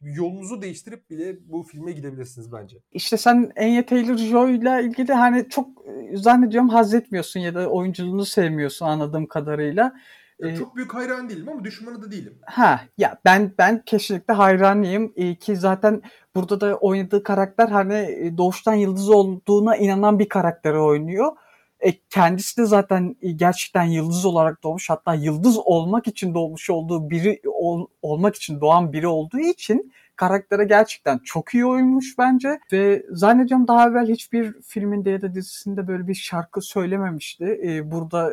yolunuzu 0.01 0.63
değiştirip 0.63 1.11
bile 1.11 1.37
bu 1.49 1.63
filme 1.63 1.93
gidebilirsiniz 1.93 2.53
bence. 2.53 2.77
İşte 2.93 3.17
sen 3.17 3.53
Anya 3.57 3.83
Taylor-Joy 3.83 4.57
ile 4.57 4.89
ilgili 4.89 5.13
hani 5.13 5.49
çok 5.49 5.69
zannediyorum 6.15 6.69
haz 6.69 6.95
etmiyorsun 6.95 7.41
ya 7.41 7.55
da 7.55 7.69
oyunculuğunu 7.69 8.25
sevmiyorsun 8.25 8.87
anladığım 8.87 9.27
kadarıyla. 9.27 10.01
Ya 10.43 10.57
çok 10.57 10.77
büyük 10.77 10.95
hayran 10.95 11.29
değilim 11.29 11.49
ama 11.49 11.65
düşmanı 11.65 12.03
da 12.03 12.11
değilim. 12.11 12.39
Ha 12.43 12.81
ya 12.99 13.19
ben 13.25 13.53
ben 13.59 13.83
kesinlikle 13.87 14.35
hayranıyım 14.35 15.13
ee, 15.17 15.35
ki 15.35 15.57
zaten 15.57 16.03
burada 16.35 16.61
da 16.61 16.77
oynadığı 16.77 17.23
karakter 17.23 17.69
hani 17.69 18.33
doğuştan 18.39 18.75
yıldız 18.75 19.11
olduğuna 19.11 19.77
inanan 19.77 20.19
bir 20.19 20.29
karakteri 20.29 20.79
oynuyor. 20.79 21.33
E, 21.81 21.93
kendisi 22.11 22.57
de 22.57 22.67
zaten 22.67 23.17
e, 23.23 23.31
gerçekten 23.31 23.85
yıldız 23.85 24.25
olarak 24.25 24.63
doğmuş 24.63 24.91
hatta 24.91 25.15
yıldız 25.15 25.59
olmak 25.59 26.07
için 26.07 26.35
doğmuş 26.35 26.71
olduğu 26.71 27.11
biri 27.11 27.41
ol, 27.47 27.87
olmak 28.03 28.37
için 28.37 28.61
doğan 28.61 28.93
biri 28.93 29.07
olduğu 29.07 29.39
için 29.39 29.93
karaktere 30.17 30.65
gerçekten 30.65 31.19
çok 31.19 31.55
iyi 31.55 31.67
oymuş 31.67 32.19
bence 32.19 32.61
ve 32.73 33.07
zannediyorum 33.11 33.69
daha 33.69 33.89
evvel 33.89 34.09
hiçbir 34.09 34.53
filminde 34.63 35.11
ya 35.11 35.23
da 35.23 35.35
dizisinde 35.35 35.89
böyle 35.89 36.09
bir 36.09 36.15
şarkı 36.15 36.61
söylememişti. 36.61 37.61
E, 37.65 37.91
burada 37.91 38.33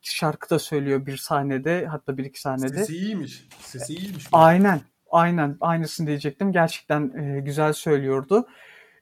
şarkı 0.00 0.50
da 0.50 0.58
söylüyor 0.58 1.06
bir 1.06 1.16
sahnede 1.16 1.86
hatta 1.86 2.16
bir 2.18 2.24
iki 2.24 2.40
sahnede. 2.40 2.78
Sesi 2.78 2.96
iyiymiş. 2.96 3.48
Sesi 3.60 3.94
iyiymiş. 3.94 4.26
Aynen. 4.32 4.80
Aynen. 5.10 5.56
Aynısını 5.60 6.06
diyecektim. 6.06 6.52
Gerçekten 6.52 7.12
e, 7.18 7.40
güzel 7.40 7.72
söylüyordu. 7.72 8.46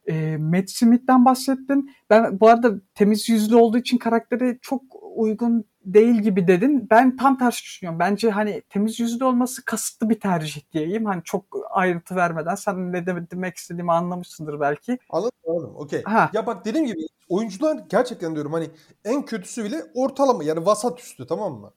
E, 0.06 0.36
Matt 0.36 0.70
Smith'ten 0.70 1.24
bahsettin. 1.24 1.90
Ben 2.10 2.40
bu 2.40 2.48
arada 2.48 2.74
temiz 2.94 3.28
yüzlü 3.28 3.56
olduğu 3.56 3.78
için 3.78 3.98
karakteri 3.98 4.58
çok 4.62 4.82
uygun 5.16 5.64
değil 5.84 6.14
gibi 6.14 6.48
dedin. 6.48 6.86
Ben 6.90 7.16
tam 7.16 7.38
tersi 7.38 7.62
düşünüyorum. 7.62 7.98
Bence 7.98 8.30
hani 8.30 8.62
temiz 8.68 9.00
yüzlü 9.00 9.24
olması 9.24 9.64
kasıtlı 9.64 10.10
bir 10.10 10.20
tercih 10.20 10.72
diyeyim. 10.72 11.04
Hani 11.04 11.22
çok 11.24 11.44
ayrıntı 11.70 12.16
vermeden 12.16 12.54
sen 12.54 12.92
ne 12.92 13.06
demek 13.06 13.56
istediğimi 13.56 13.92
anlamışsındır 13.92 14.60
belki. 14.60 14.98
Anladım 15.10 15.32
anladım. 15.48 15.76
Okey. 15.76 16.02
Ya 16.32 16.46
bak 16.46 16.64
dediğim 16.64 16.86
gibi 16.86 17.06
oyuncular 17.28 17.78
gerçekten 17.90 18.34
diyorum 18.34 18.52
hani 18.52 18.70
en 19.04 19.24
kötüsü 19.24 19.64
bile 19.64 19.84
ortalama 19.94 20.44
yani 20.44 20.66
vasat 20.66 21.00
üstü 21.00 21.26
tamam 21.26 21.52
mı? 21.52 21.70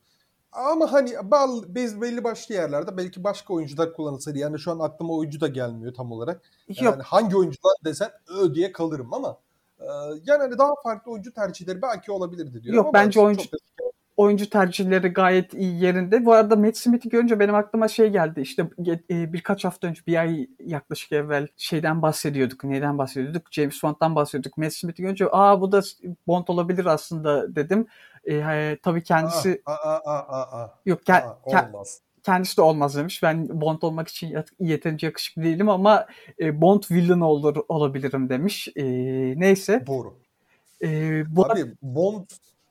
Ama 0.51 0.91
hani 0.91 1.12
belli 1.75 2.24
başlı 2.24 2.55
yerlerde 2.55 2.97
belki 2.97 3.24
başka 3.24 3.53
oyuncular 3.53 3.93
kullanılsaydı. 3.93 4.38
Yani 4.38 4.59
şu 4.59 4.71
an 4.71 4.79
aklıma 4.79 5.13
oyuncu 5.13 5.41
da 5.41 5.47
gelmiyor 5.47 5.93
tam 5.93 6.12
olarak. 6.12 6.41
Yani 6.67 6.85
Yok. 6.85 7.01
hangi 7.01 7.38
oyuncular 7.38 7.74
desen 7.85 8.09
ö 8.27 8.55
diye 8.55 8.71
kalırım 8.71 9.13
ama 9.13 9.38
yani 10.25 10.41
hani 10.41 10.57
daha 10.57 10.71
farklı 10.83 11.12
oyuncu 11.12 11.33
tercihleri 11.33 11.81
belki 11.81 12.12
olabilirdi 12.12 12.63
diyor. 12.63 12.75
Yok 12.75 12.93
bence 12.93 13.19
oyuncu 13.19 13.43
çok 13.43 13.84
oyuncu 14.17 14.50
tercihleri 14.50 15.07
gayet 15.07 15.53
iyi 15.53 15.84
yerinde. 15.84 16.25
Bu 16.25 16.34
arada 16.34 16.55
Matt 16.55 16.77
Smith'i 16.77 17.10
görünce 17.10 17.39
benim 17.39 17.55
aklıma 17.55 17.88
şey 17.88 18.10
geldi. 18.10 18.41
İşte 18.41 18.69
e, 19.10 19.34
birkaç 19.34 19.65
hafta 19.65 19.88
önce 19.88 20.01
bir 20.07 20.15
ay 20.17 20.48
yaklaşık 20.60 21.12
evvel 21.12 21.48
şeyden 21.57 22.01
bahsediyorduk. 22.01 22.63
Neyden 22.63 22.98
bahsediyorduk? 22.98 23.48
James 23.51 23.84
Bond'dan 23.84 24.15
bahsediyorduk. 24.15 24.57
Matt 24.57 24.74
Smith'i 24.74 25.01
görünce 25.01 25.25
aa 25.31 25.62
bu 25.62 25.72
da 25.72 25.81
Bond 26.27 26.48
olabilir 26.48 26.86
aslında 26.86 27.55
dedim. 27.55 27.88
E, 28.29 28.77
tabii 28.84 29.03
kendisi 29.03 29.62
aa, 29.65 29.74
aa, 29.74 30.00
aa, 30.05 30.62
aa. 30.62 30.79
yok 30.86 31.01
ke- 31.01 31.24
aa, 31.24 31.38
olmaz. 31.43 32.01
kendisi 32.24 32.57
de 32.57 32.62
olmaz 32.62 32.95
demiş. 32.98 33.24
Ben 33.24 33.62
Bond 33.62 33.81
olmak 33.81 34.07
için 34.07 34.36
yeterince 34.60 35.07
yakışıklı 35.07 35.43
değilim 35.43 35.69
ama 35.69 36.05
e, 36.39 36.62
Bond 36.62 36.84
villain 36.91 37.22
olur 37.22 37.55
olabilirim 37.67 38.29
demiş. 38.29 38.67
E, 38.75 38.84
neyse. 39.39 39.84
Doğru. 39.88 40.13
E, 40.84 41.24
bu 41.36 41.45
Abi 41.45 41.65
Bond 41.81 42.25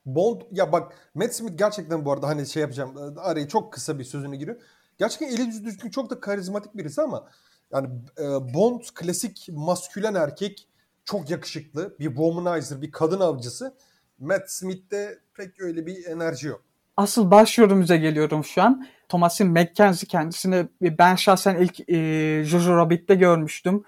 Bond 0.07 0.41
ya 0.53 0.73
bak 0.73 0.93
Matt 1.15 1.35
Smith 1.35 1.59
gerçekten 1.59 2.05
bu 2.05 2.13
arada 2.13 2.29
hani 2.29 2.47
şey 2.47 2.61
yapacağım 2.61 3.15
arayı 3.19 3.49
çok 3.49 3.73
kısa 3.73 3.99
bir 3.99 4.05
sözünü 4.05 4.37
giriyor. 4.37 4.57
Gerçekten 4.99 5.27
eli 5.27 5.43
yüzü 5.43 5.65
düzgün 5.65 5.91
çok 5.91 6.11
da 6.11 6.21
karizmatik 6.21 6.77
birisi 6.77 7.03
ama 7.03 7.29
yani 7.73 7.89
e, 8.19 8.55
Bond 8.55 8.81
klasik 8.95 9.49
maskülen 9.53 10.15
erkek 10.15 10.69
çok 11.05 11.31
yakışıklı 11.31 11.97
bir 12.01 12.07
womanizer 12.07 12.83
bir 12.83 12.93
kadın 12.93 13.21
avcısı. 13.21 13.75
Matt 14.19 14.51
Smith'te 14.51 15.19
pek 15.35 15.61
öyle 15.61 15.87
bir 15.87 16.05
enerji 16.05 16.47
yok. 16.47 16.63
Asıl 16.97 17.31
başrolümüze 17.31 17.97
geliyorum 17.97 18.45
şu 18.45 18.63
an. 18.63 18.87
Thomasin 19.09 19.51
McKenzie 19.51 20.09
kendisini 20.09 20.69
ben 20.81 21.15
şahsen 21.15 21.57
ilk 21.57 21.91
e, 21.91 22.45
Jojo 22.45 22.77
Rabbit'te 22.77 23.15
görmüştüm. 23.15 23.85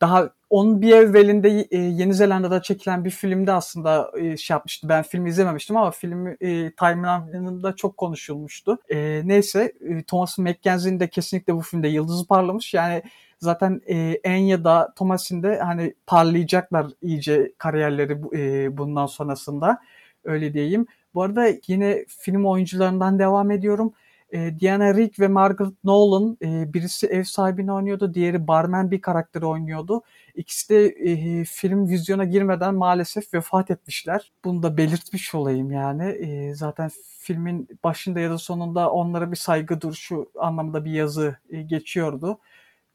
Daha 0.00 0.30
onun 0.50 0.82
bir 0.82 0.92
evvelinde 0.92 1.66
e, 1.70 1.78
Yeni 1.78 2.14
Zelanda'da 2.14 2.62
çekilen 2.62 3.04
bir 3.04 3.10
filmde 3.10 3.52
aslında 3.52 4.12
e, 4.18 4.36
şey 4.36 4.54
yapmıştı. 4.54 4.88
Ben 4.88 5.02
filmi 5.02 5.28
izlememiştim 5.28 5.76
ama 5.76 5.90
film 5.90 6.26
e, 6.26 6.36
timeline'ında 6.74 7.76
çok 7.76 7.96
konuşulmuştu. 7.96 8.78
Neyse 9.24 9.72
Thomas 10.06 10.38
McKenzie'nin 10.38 11.00
de 11.00 11.08
kesinlikle 11.10 11.54
bu 11.54 11.60
filmde 11.60 11.88
yıldızı 11.88 12.26
parlamış. 12.26 12.74
Yani 12.74 13.02
zaten 13.38 13.80
e, 13.86 13.96
Enya'da 14.24 14.94
Thomas'in 14.96 15.42
de 15.42 15.58
hani 15.60 15.94
parlayacaklar 16.06 16.86
iyice 17.02 17.52
kariyerleri 17.58 18.22
bundan 18.78 19.06
sonrasında. 19.06 19.78
Öyle 20.24 20.54
diyeyim. 20.54 20.86
Bu 21.14 21.22
arada 21.22 21.46
yine 21.66 22.04
film 22.08 22.46
oyuncularından 22.46 23.18
devam 23.18 23.50
ediyorum. 23.50 23.92
E, 24.32 24.60
Diana 24.60 24.94
Rigg 24.94 25.20
ve 25.20 25.28
Margaret 25.28 25.84
Nolan 25.84 26.38
e, 26.42 26.74
birisi 26.74 27.06
ev 27.06 27.22
sahibini 27.22 27.72
oynuyordu, 27.72 28.14
diğeri 28.14 28.48
barmen 28.48 28.90
bir 28.90 29.00
karakteri 29.00 29.46
oynuyordu. 29.46 30.02
İkisi 30.34 30.68
de 30.68 30.86
e, 30.86 31.44
film 31.44 31.88
vizyona 31.88 32.24
girmeden 32.24 32.74
maalesef 32.74 33.34
vefat 33.34 33.70
etmişler. 33.70 34.32
Bunu 34.44 34.62
da 34.62 34.76
belirtmiş 34.76 35.34
olayım 35.34 35.70
yani. 35.72 36.04
E, 36.04 36.54
zaten 36.54 36.90
filmin 37.20 37.68
başında 37.84 38.20
ya 38.20 38.30
da 38.30 38.38
sonunda 38.38 38.90
onlara 38.90 39.30
bir 39.30 39.36
saygı 39.36 39.80
duruşu 39.80 40.30
anlamında 40.38 40.84
bir 40.84 40.92
yazı 40.92 41.36
e, 41.50 41.62
geçiyordu 41.62 42.38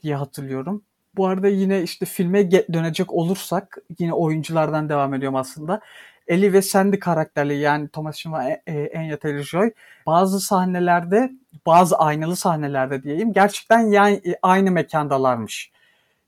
diye 0.04 0.16
hatırlıyorum. 0.16 0.84
Bu 1.16 1.28
arada 1.28 1.48
yine 1.48 1.84
işte 1.84 2.06
filme 2.06 2.52
dönecek 2.52 3.14
olursak 3.14 3.78
yine 4.00 4.14
oyunculardan 4.14 4.90
devam 4.90 5.14
ediyorum 5.14 5.36
aslında. 5.36 5.82
Ellie 6.28 6.54
ve 6.54 6.62
Sandy 6.62 7.00
karakterli 7.00 7.58
yani 7.58 7.88
Thomas 7.88 8.16
Shelby 8.16 8.36
ve 8.36 8.92
Anya 8.98 9.16
Taylor-Joy 9.16 9.72
bazı 10.06 10.40
sahnelerde 10.40 11.32
bazı 11.66 11.98
aynalı 11.98 12.36
sahnelerde 12.36 13.04
diyeyim 13.04 13.34
gerçekten 13.34 13.80
yani 13.80 14.22
aynı 14.42 14.72
mekandalarmış. 14.72 15.72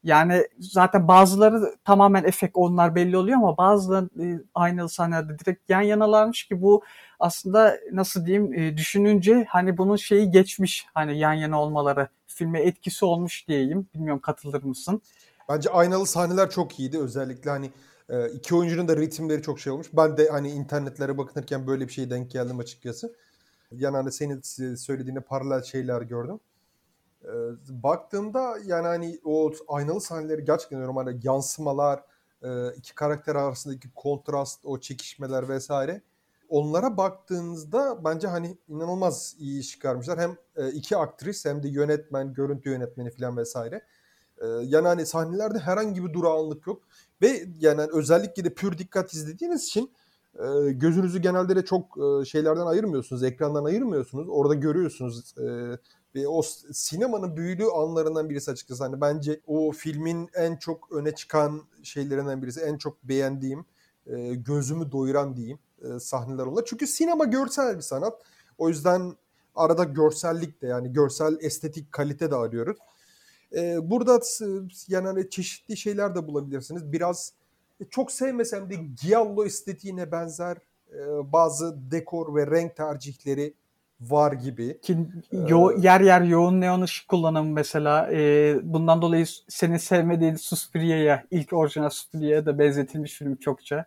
Yani 0.03 0.47
zaten 0.59 1.07
bazıları 1.07 1.75
tamamen 1.83 2.23
efekt 2.23 2.51
onlar 2.57 2.95
belli 2.95 3.17
oluyor 3.17 3.37
ama 3.37 3.57
bazıları 3.57 4.09
e, 4.23 4.39
aynalı 4.55 4.89
sahnelerde 4.89 5.39
direkt 5.39 5.69
yan 5.69 5.81
yanalarmış 5.81 6.47
ki 6.47 6.61
bu 6.61 6.83
aslında 7.19 7.77
nasıl 7.91 8.25
diyeyim 8.25 8.53
e, 8.53 8.77
düşününce 8.77 9.45
hani 9.49 9.77
bunun 9.77 9.95
şeyi 9.95 10.31
geçmiş 10.31 10.85
hani 10.93 11.17
yan 11.17 11.33
yana 11.33 11.61
olmaları 11.61 12.07
filme 12.27 12.61
etkisi 12.61 13.05
olmuş 13.05 13.47
diyeyim. 13.47 13.87
Bilmiyorum 13.95 14.21
katılır 14.21 14.63
mısın? 14.63 15.01
Bence 15.49 15.69
aynalı 15.69 16.05
sahneler 16.05 16.49
çok 16.49 16.79
iyiydi. 16.79 16.99
Özellikle 16.99 17.49
hani 17.49 17.71
e, 18.09 18.29
iki 18.29 18.55
oyuncunun 18.55 18.87
da 18.87 18.97
ritimleri 18.97 19.41
çok 19.41 19.59
şey 19.59 19.73
olmuş. 19.73 19.87
Ben 19.93 20.17
de 20.17 20.29
hani 20.29 20.49
internetlere 20.49 21.17
bakınırken 21.17 21.67
böyle 21.67 21.87
bir 21.87 21.93
şeye 21.93 22.09
denk 22.09 22.31
geldim 22.31 22.59
açıkçası. 22.59 23.15
Yani 23.71 23.97
hani 23.97 24.11
senin 24.11 24.41
söylediğine 24.75 25.19
paralel 25.19 25.63
şeyler 25.63 26.01
gördüm. 26.01 26.39
E, 27.23 27.29
baktığımda 27.69 28.57
yani 28.65 28.87
hani 28.87 29.19
o 29.25 29.53
aynalı 29.67 30.01
sahneleri 30.01 30.45
gerçekten 30.45 30.81
normalde 30.81 31.17
yansımalar, 31.23 32.03
e, 32.43 32.69
iki 32.75 32.95
karakter 32.95 33.35
arasındaki 33.35 33.87
kontrast, 33.95 34.65
o 34.65 34.79
çekişmeler 34.79 35.49
vesaire. 35.49 36.01
Onlara 36.49 36.97
baktığınızda 36.97 38.03
bence 38.03 38.27
hani 38.27 38.57
inanılmaz 38.67 39.35
iyi 39.39 39.59
iş 39.59 39.71
çıkarmışlar. 39.71 40.19
Hem 40.19 40.37
iki 40.73 40.97
aktris 40.97 41.45
hem 41.45 41.63
de 41.63 41.67
yönetmen, 41.67 42.33
görüntü 42.33 42.69
yönetmeni 42.69 43.11
falan 43.11 43.37
vesaire. 43.37 43.81
Yani 44.63 44.87
hani 44.87 45.05
sahnelerde 45.05 45.59
herhangi 45.59 46.03
bir 46.03 46.13
durağanlık 46.13 46.67
yok. 46.67 46.83
Ve 47.21 47.45
yani 47.59 47.81
özellikle 47.93 48.43
de 48.43 48.53
pür 48.53 48.77
dikkat 48.77 49.13
izlediğiniz 49.13 49.63
için 49.63 49.91
gözünüzü 50.67 51.19
genelde 51.19 51.55
de 51.55 51.65
çok 51.65 51.97
şeylerden 52.27 52.65
ayırmıyorsunuz. 52.65 53.23
Ekrandan 53.23 53.65
ayırmıyorsunuz. 53.65 54.27
Orada 54.29 54.53
görüyorsunuz. 54.53 55.35
Ve 56.15 56.27
o 56.27 56.41
sinemanın 56.71 57.37
büyülü 57.37 57.65
anlarından 57.65 58.29
birisi 58.29 58.51
açıkçası. 58.51 58.83
Hani 58.83 59.01
bence 59.01 59.41
o 59.47 59.71
filmin 59.71 60.29
en 60.33 60.55
çok 60.55 60.91
öne 60.91 61.15
çıkan 61.15 61.61
şeylerinden 61.83 62.41
birisi. 62.41 62.61
En 62.61 62.77
çok 62.77 63.03
beğendiğim, 63.03 63.65
gözümü 64.33 64.91
doyuran 64.91 65.35
diyeyim 65.35 65.59
sahneler 65.99 66.43
onlar. 66.45 66.65
Çünkü 66.65 66.87
sinema 66.87 67.25
görsel 67.25 67.75
bir 67.75 67.81
sanat. 67.81 68.21
O 68.57 68.69
yüzden 68.69 69.13
arada 69.55 69.83
görsellik 69.83 70.61
de 70.61 70.67
yani 70.67 70.93
görsel 70.93 71.37
estetik 71.41 71.91
kalite 71.91 72.31
de 72.31 72.35
arıyoruz. 72.35 72.77
E, 73.55 73.89
burada 73.89 74.19
yani 74.87 75.07
hani 75.07 75.29
çeşitli 75.29 75.77
şeyler 75.77 76.15
de 76.15 76.27
bulabilirsiniz. 76.27 76.91
Biraz 76.91 77.33
e, 77.81 77.85
çok 77.85 78.11
sevmesem 78.11 78.69
de 78.69 78.75
Giallo 78.75 79.45
estetiğine 79.45 80.11
benzer 80.11 80.57
e, 80.93 81.31
bazı 81.33 81.91
dekor 81.91 82.35
ve 82.35 82.47
renk 82.47 82.75
tercihleri 82.75 83.53
var 84.01 84.31
gibi. 84.31 84.81
Ki 84.81 84.97
yo- 85.47 85.71
ee, 85.71 85.75
yer 85.81 86.01
yer 86.01 86.21
yoğun 86.21 86.61
neon 86.61 86.81
ışık 86.81 87.07
kullanımı 87.07 87.49
mesela. 87.51 88.11
E, 88.11 88.55
bundan 88.63 89.01
dolayı 89.01 89.25
senin 89.47 89.77
sevmediğin 89.77 90.35
Suspiria'ya, 90.35 91.25
ilk 91.31 91.53
orijinal 91.53 91.89
Suspiria'ya 91.89 92.45
da 92.45 92.59
benzetilmiş 92.59 93.13
film 93.13 93.35
çokça. 93.35 93.85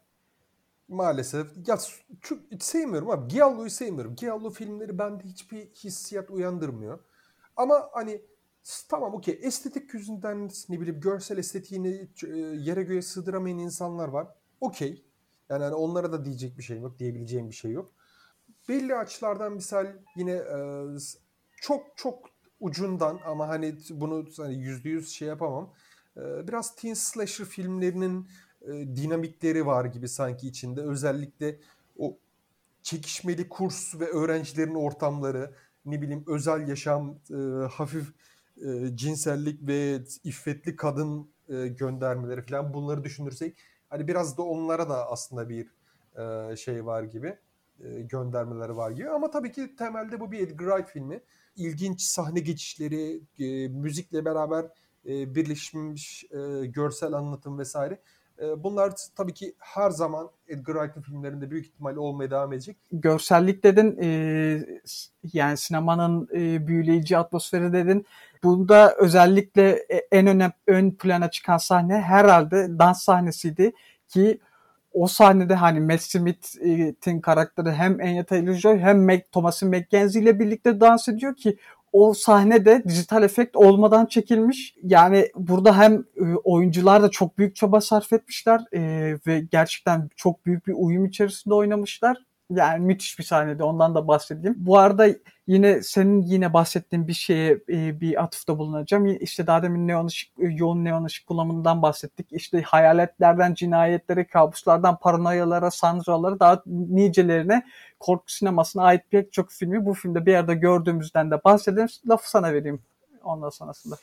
Maalesef. 0.89 1.47
Ya 1.67 1.79
çok 2.21 2.39
sevmiyorum 2.61 3.11
abi. 3.11 3.29
Giallo'yu 3.29 3.71
sevmiyorum. 3.71 4.17
Giallo 4.17 4.51
filmleri 4.51 4.99
bende 4.99 5.25
hiçbir 5.25 5.67
hissiyat 5.67 6.31
uyandırmıyor. 6.31 6.99
Ama 7.57 7.89
hani 7.93 8.23
tamam 8.89 9.15
okey 9.15 9.39
estetik 9.43 9.95
yüzünden 9.95 10.51
ne 10.69 10.81
bileyim 10.81 11.01
görsel 11.01 11.39
estetiğini 11.39 12.09
e, 12.25 12.37
yere 12.39 12.83
göğe 12.83 13.03
sığdıramayan 13.03 13.59
insanlar 13.59 14.09
var. 14.09 14.29
Okey. 14.61 15.05
Yani 15.49 15.65
hani 15.65 15.75
onlara 15.75 16.13
da 16.13 16.25
diyecek 16.25 16.59
bir 16.59 16.63
şey 16.63 16.79
yok, 16.79 16.99
diyebileceğim 16.99 17.51
bir 17.51 17.55
şey 17.55 17.71
yok. 17.71 17.93
Belli 18.69 18.97
açılardan 18.97 19.53
misal 19.53 19.87
yine 20.17 20.33
e, 20.33 20.59
çok 21.61 21.97
çok 21.97 22.31
ucundan 22.61 23.21
ama 23.25 23.49
hani 23.49 23.77
bunu 23.91 24.27
hani 24.37 24.55
yüzde 24.55 24.89
yüz 24.89 25.11
şey 25.11 25.29
yapamam. 25.29 25.75
E, 26.17 26.49
biraz 26.49 26.77
teen 26.77 26.95
slasher 26.95 27.47
filmlerinin 27.47 28.29
dinamikleri 28.97 29.67
var 29.67 29.85
gibi 29.85 30.09
sanki 30.09 30.49
içinde. 30.49 30.83
Özellikle 30.83 31.61
o 31.99 32.19
çekişmeli 32.83 33.49
kurs 33.49 34.01
ve 34.01 34.07
öğrencilerin 34.07 34.75
ortamları, 34.75 35.55
ne 35.85 36.03
bileyim 36.03 36.25
özel 36.27 36.69
yaşam, 36.69 37.19
e, 37.31 37.35
hafif 37.67 38.13
e, 38.67 38.97
cinsellik 38.97 39.67
ve 39.69 40.01
iffetli 40.25 40.77
kadın 40.77 41.31
e, 41.49 41.69
göndermeleri 41.69 42.43
falan 42.43 42.75
bunları 42.75 43.05
düşünürsek 43.05 43.59
hani 43.89 44.09
biraz 44.09 44.39
da 44.39 44.43
onlara 44.43 44.89
da 44.89 45.11
aslında 45.11 45.49
bir 45.49 45.67
e, 46.19 46.57
şey 46.57 46.87
var 46.87 47.03
gibi 47.03 47.39
e, 47.81 48.01
göndermeleri 48.01 48.77
var 48.77 48.91
gibi 48.91 49.09
ama 49.11 49.31
tabii 49.31 49.53
ki 49.53 49.77
temelde 49.77 50.21
bu 50.21 50.33
bir 50.33 50.41
Edgar 50.41 50.67
Wright 50.67 50.89
filmi. 50.89 51.21
İlginç 51.57 52.01
sahne 52.01 52.41
geçişleri, 52.41 53.21
e, 53.39 53.69
müzikle 53.69 54.25
beraber 54.25 54.65
e, 55.07 55.35
birleşmiş 55.35 56.25
e, 56.25 56.67
görsel 56.67 57.13
anlatım 57.13 57.59
vesaire 57.59 58.01
Bunlar 58.59 58.93
tabii 59.17 59.35
ki 59.35 59.55
her 59.59 59.91
zaman 59.91 60.31
Edgar 60.49 60.75
Wright'ın 60.75 61.03
filmlerinde 61.03 61.51
büyük 61.51 61.67
ihtimalle 61.67 61.99
olmaya 61.99 62.31
devam 62.31 62.53
edecek. 62.53 62.77
Görsellik 62.93 63.65
dedin, 63.65 63.99
e, 64.03 64.09
yani 65.33 65.57
sinemanın 65.57 66.29
e, 66.35 66.67
büyüleyici 66.67 67.19
atmosferi 67.19 67.73
dedin. 67.73 68.07
Bunda 68.43 68.95
özellikle 68.99 69.71
en 70.13 70.27
önem, 70.27 70.53
ön 70.67 70.91
plana 70.91 71.31
çıkan 71.31 71.59
sahne 71.59 72.01
herhalde 72.01 72.79
dans 72.79 73.03
sahnesiydi 73.03 73.73
ki 74.09 74.41
o 74.93 75.07
sahnede 75.07 75.55
hani 75.55 75.81
Matt 75.81 76.03
Smith'in 76.03 77.21
karakteri 77.21 77.73
hem 77.73 78.01
Anya 78.01 78.23
Taylor-Joy 78.23 78.79
hem 78.79 79.05
Mac, 79.05 79.23
Thomas'ın 79.33 79.69
McKenzie 79.69 80.23
ile 80.23 80.41
birlikte 80.41 80.81
dans 80.81 81.09
ediyor 81.09 81.37
ki 81.37 81.57
o 81.93 82.15
sahne 82.15 82.65
de 82.65 82.85
dijital 82.89 83.23
efekt 83.23 83.57
olmadan 83.57 84.07
çekilmiş. 84.07 84.75
Yani 84.83 85.29
burada 85.37 85.79
hem 85.79 86.05
e, 86.17 86.35
oyuncular 86.45 87.03
da 87.03 87.11
çok 87.11 87.39
büyük 87.39 87.57
çaba 87.57 87.81
sarf 87.81 88.13
etmişler 88.13 88.61
e, 88.73 88.81
ve 89.27 89.41
gerçekten 89.41 90.09
çok 90.17 90.47
büyük 90.47 90.67
bir 90.67 90.75
uyum 90.77 91.07
içerisinde 91.07 91.55
oynamışlar. 91.55 92.17
Yani 92.51 92.87
müthiş 92.87 93.19
bir 93.19 93.25
sahnede 93.25 93.63
ondan 93.65 93.95
da 93.95 94.09
bahsedeyim. 94.09 94.57
Bu 94.59 94.79
arada 94.79 95.09
yine 95.47 95.83
senin 95.83 96.23
yine 96.23 96.53
bahsettiğin 96.53 97.09
bir 97.09 97.13
şeye 97.13 97.61
e, 97.69 98.01
bir 98.01 98.23
atıfta 98.23 98.59
bulunacağım. 98.59 99.07
İşte 99.21 99.47
daha 99.47 99.63
demin 99.63 99.89
neon 99.89 100.07
ışık, 100.07 100.31
e, 100.41 100.47
yoğun 100.47 100.85
neon 100.85 101.05
ışık 101.05 101.27
kullanımından 101.27 101.83
bahsettik. 101.83 102.27
İşte 102.33 102.63
hayaletlerden, 102.63 103.55
cinayetlere, 103.55 104.27
kabuslardan, 104.27 104.99
paranoyalara, 104.99 105.71
sandralara 105.71 106.41
daha 106.41 106.63
nicelerine 106.67 107.63
korku 108.01 108.33
sinemasına 108.33 108.83
ait 108.83 109.03
pek 109.11 109.33
çok 109.33 109.51
filmi 109.51 109.87
bu 109.87 109.95
filmde 109.95 110.27
bir 110.27 110.33
yerde 110.33 110.55
gördüğümüzden 110.55 111.31
de 111.31 111.45
bahsedelim. 111.45 111.89
Lafı 112.09 112.31
sana 112.31 112.53
vereyim 112.53 112.83
ondan 113.23 113.51
sonrasında. 113.51 113.97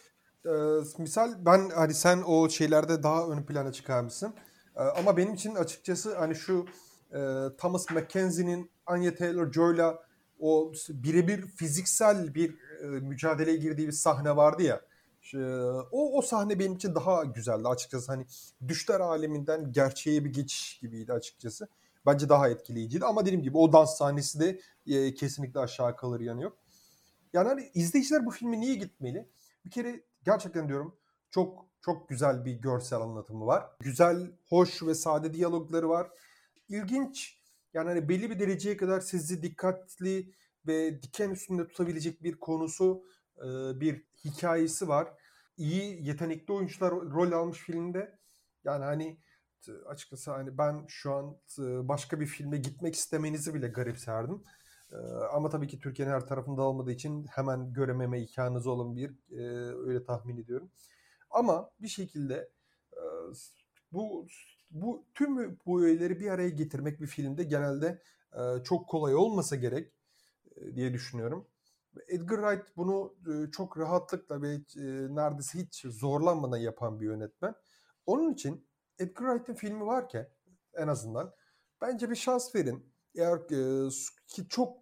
Ee, 0.45 0.49
misal 0.97 1.45
ben 1.45 1.69
hani 1.69 1.93
sen 1.93 2.21
o 2.27 2.49
şeylerde 2.49 3.03
daha 3.03 3.27
ön 3.27 3.43
plana 3.43 3.71
çıkarmışsın. 3.71 4.33
Ee, 4.75 4.79
ama 4.79 5.17
benim 5.17 5.33
için 5.33 5.55
açıkçası 5.55 6.17
hani 6.17 6.35
şu 6.35 6.65
e, 7.11 7.19
Thomas 7.57 7.91
Mackenzie'nin 7.91 8.71
Anya 8.85 9.15
Taylor-Joy'la 9.15 10.05
o 10.39 10.71
birebir 10.89 11.47
fiziksel 11.47 12.35
bir 12.35 12.55
e, 12.81 12.85
mücadeleye 12.85 13.57
girdiği 13.57 13.87
bir 13.87 13.91
sahne 13.91 14.35
vardı 14.35 14.63
ya. 14.63 14.81
O, 15.91 16.17
o 16.17 16.21
sahne 16.21 16.59
benim 16.59 16.73
için 16.73 16.95
daha 16.95 17.23
güzeldi 17.23 17.67
açıkçası. 17.67 18.11
Hani 18.11 18.25
düşler 18.67 18.99
aleminden 18.99 19.71
gerçeğe 19.71 20.25
bir 20.25 20.33
geçiş 20.33 20.79
gibiydi 20.79 21.13
açıkçası. 21.13 21.67
Bence 22.05 22.29
daha 22.29 22.49
etkileyiciydi 22.49 23.05
ama 23.05 23.25
dediğim 23.25 23.43
gibi 23.43 23.57
o 23.57 23.73
dans 23.73 23.97
sahnesi 23.97 24.39
de 24.39 24.59
e, 24.87 25.13
kesinlikle 25.13 25.59
aşağı 25.59 25.95
kalır 25.95 26.19
yanı 26.19 26.43
yok. 26.43 26.57
Yani 27.33 27.47
hani 27.47 27.71
izleyiciler 27.73 28.25
bu 28.25 28.31
filmi 28.31 28.59
niye 28.59 28.75
gitmeli? 28.75 29.29
Bir 29.65 29.71
kere 29.71 30.03
gerçekten 30.25 30.67
diyorum 30.67 30.95
çok 31.29 31.65
çok 31.81 32.09
güzel 32.09 32.45
bir 32.45 32.53
görsel 32.53 32.99
anlatımı 32.99 33.45
var. 33.45 33.65
Güzel, 33.79 34.31
hoş 34.49 34.83
ve 34.83 34.95
sade 34.95 35.33
diyalogları 35.33 35.89
var 35.89 36.11
ilginç 36.69 37.39
yani 37.73 37.89
hani 37.89 38.09
belli 38.09 38.29
bir 38.29 38.39
dereceye 38.39 38.77
kadar 38.77 38.99
sizi 38.99 39.43
dikkatli 39.43 40.33
ve 40.67 41.01
diken 41.01 41.29
üstünde 41.29 41.67
tutabilecek 41.67 42.23
bir 42.23 42.39
konusu, 42.39 43.03
bir 43.75 44.03
hikayesi 44.25 44.87
var. 44.87 45.13
İyi, 45.57 46.07
yetenekli 46.07 46.53
oyuncular 46.53 46.91
rol 46.91 47.31
almış 47.31 47.57
filmde. 47.57 48.19
Yani 48.63 48.83
hani 48.83 49.17
açıkçası 49.85 50.31
hani 50.31 50.57
ben 50.57 50.85
şu 50.87 51.13
an 51.13 51.37
başka 51.87 52.19
bir 52.19 52.25
filme 52.25 52.57
gitmek 52.57 52.95
istemenizi 52.95 53.53
bile 53.53 53.67
garipserdim. 53.67 54.43
Ama 55.33 55.49
tabii 55.49 55.67
ki 55.67 55.79
Türkiye'nin 55.79 56.13
her 56.13 56.27
tarafında 56.27 56.61
olmadığı 56.61 56.91
için 56.91 57.25
hemen 57.25 57.73
görememe 57.73 58.21
imkanınız 58.21 58.67
olan 58.67 58.95
bir 58.95 59.15
öyle 59.87 60.03
tahmin 60.03 60.37
ediyorum. 60.37 60.71
Ama 61.29 61.69
bir 61.79 61.87
şekilde 61.87 62.49
bu 63.91 64.27
bu 64.71 65.05
tüm 65.15 65.59
bu 65.65 65.83
öğeleri 65.83 66.19
bir 66.19 66.29
araya 66.29 66.49
getirmek 66.49 67.01
bir 67.01 67.07
filmde 67.07 67.43
genelde 67.43 68.01
e, 68.33 68.63
çok 68.63 68.89
kolay 68.89 69.15
olmasa 69.15 69.55
gerek 69.55 69.93
e, 70.55 70.75
diye 70.75 70.93
düşünüyorum. 70.93 71.47
Edgar 72.07 72.37
Wright 72.37 72.77
bunu 72.77 73.15
e, 73.27 73.51
çok 73.51 73.77
rahatlıkla 73.77 74.41
ve 74.41 74.53
e, 74.53 74.83
neredeyse 75.15 75.59
hiç 75.59 75.85
zorlanmadan 75.85 76.57
yapan 76.57 76.99
bir 76.99 77.05
yönetmen. 77.05 77.55
Onun 78.05 78.33
için 78.33 78.67
Edgar 78.99 79.25
Wright'ın 79.25 79.53
filmi 79.53 79.85
varken 79.85 80.27
en 80.73 80.87
azından 80.87 81.33
bence 81.81 82.09
bir 82.09 82.15
şans 82.15 82.55
verin. 82.55 82.85
Eğer 83.15 83.37
e, 83.37 83.89
ki 84.27 84.47
çok 84.49 84.77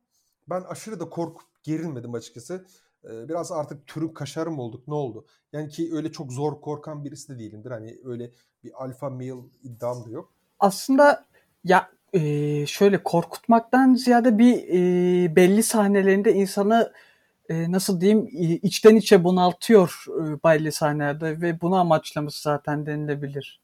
ben 0.49 0.61
aşırı 0.61 0.99
da 0.99 1.09
korkup 1.09 1.47
gerilmedim 1.63 2.13
açıkçası. 2.13 2.65
e, 3.03 3.29
biraz 3.29 3.51
artık 3.51 3.87
türü 3.87 4.13
kaşarı 4.13 4.51
mı 4.51 4.61
olduk 4.61 4.87
ne 4.87 4.93
oldu? 4.93 5.25
Yani 5.53 5.69
ki 5.69 5.89
öyle 5.93 6.11
çok 6.11 6.31
zor 6.31 6.61
korkan 6.61 7.05
birisi 7.05 7.35
de 7.35 7.39
değilimdir. 7.39 7.71
Hani 7.71 7.99
öyle 8.05 8.31
bir 8.63 8.83
alfa 8.83 9.09
male 9.09 9.43
iddiam 9.63 10.05
da 10.05 10.09
yok. 10.09 10.33
Aslında 10.59 11.25
ya 11.63 11.91
e, 12.13 12.65
şöyle 12.65 13.03
korkutmaktan 13.03 13.93
ziyade 13.95 14.37
bir 14.37 14.67
e, 14.67 15.35
belli 15.35 15.63
sahnelerinde 15.63 16.33
insanı 16.33 16.93
e, 17.49 17.71
nasıl 17.71 18.01
diyeyim 18.01 18.29
içten 18.61 18.95
içe 18.95 19.23
bunaltıyor 19.23 20.05
e, 20.07 20.43
belli 20.43 20.71
sahnelerde 20.71 21.41
ve 21.41 21.61
bunu 21.61 21.75
amaçlamış 21.75 22.35
zaten 22.35 22.85
denilebilir. 22.85 23.62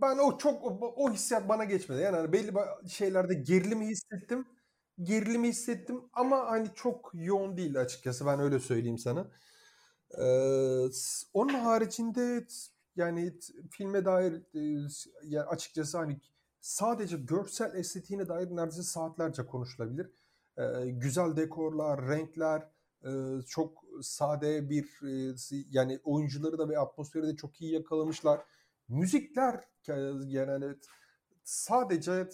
Ben 0.00 0.18
o 0.18 0.38
çok 0.38 0.64
o, 0.96 1.12
hissiyat 1.12 1.48
bana 1.48 1.64
geçmedi. 1.64 2.00
Yani 2.02 2.16
hani 2.16 2.32
belli 2.32 2.52
şeylerde 2.88 3.34
gerilimi 3.34 3.86
hissettim. 3.86 4.46
Gerilimi 5.02 5.48
hissettim 5.48 6.02
ama 6.12 6.46
hani 6.50 6.68
çok 6.74 7.10
yoğun 7.14 7.56
değil 7.56 7.80
açıkçası. 7.80 8.26
Ben 8.26 8.40
öyle 8.40 8.58
söyleyeyim 8.60 8.98
sana. 8.98 9.30
Ee, 10.18 10.86
onun 11.34 11.54
haricinde 11.54 12.46
yani 12.96 13.34
filme 13.70 14.04
dair 14.04 14.32
e, 14.54 14.88
yani 15.24 15.44
açıkçası 15.46 15.98
hani 15.98 16.20
sadece 16.60 17.16
görsel 17.16 17.74
estetiğine 17.74 18.28
dair 18.28 18.50
neredeyse 18.56 18.82
saatlerce 18.82 19.46
konuşulabilir. 19.46 20.10
Ee, 20.58 20.62
güzel 20.90 21.36
dekorlar, 21.36 22.08
renkler, 22.08 22.68
çok 23.46 23.84
sade 24.02 24.70
bir 24.70 24.84
e, 25.32 25.34
yani 25.70 26.00
oyuncuları 26.04 26.58
da 26.58 26.68
ve 26.68 26.78
atmosferi 26.78 27.26
de 27.26 27.36
çok 27.36 27.60
iyi 27.60 27.72
yakalamışlar. 27.72 28.40
Müzikler 28.88 29.64
yani 29.88 30.50
hani 30.50 30.74
sadece 31.44 32.28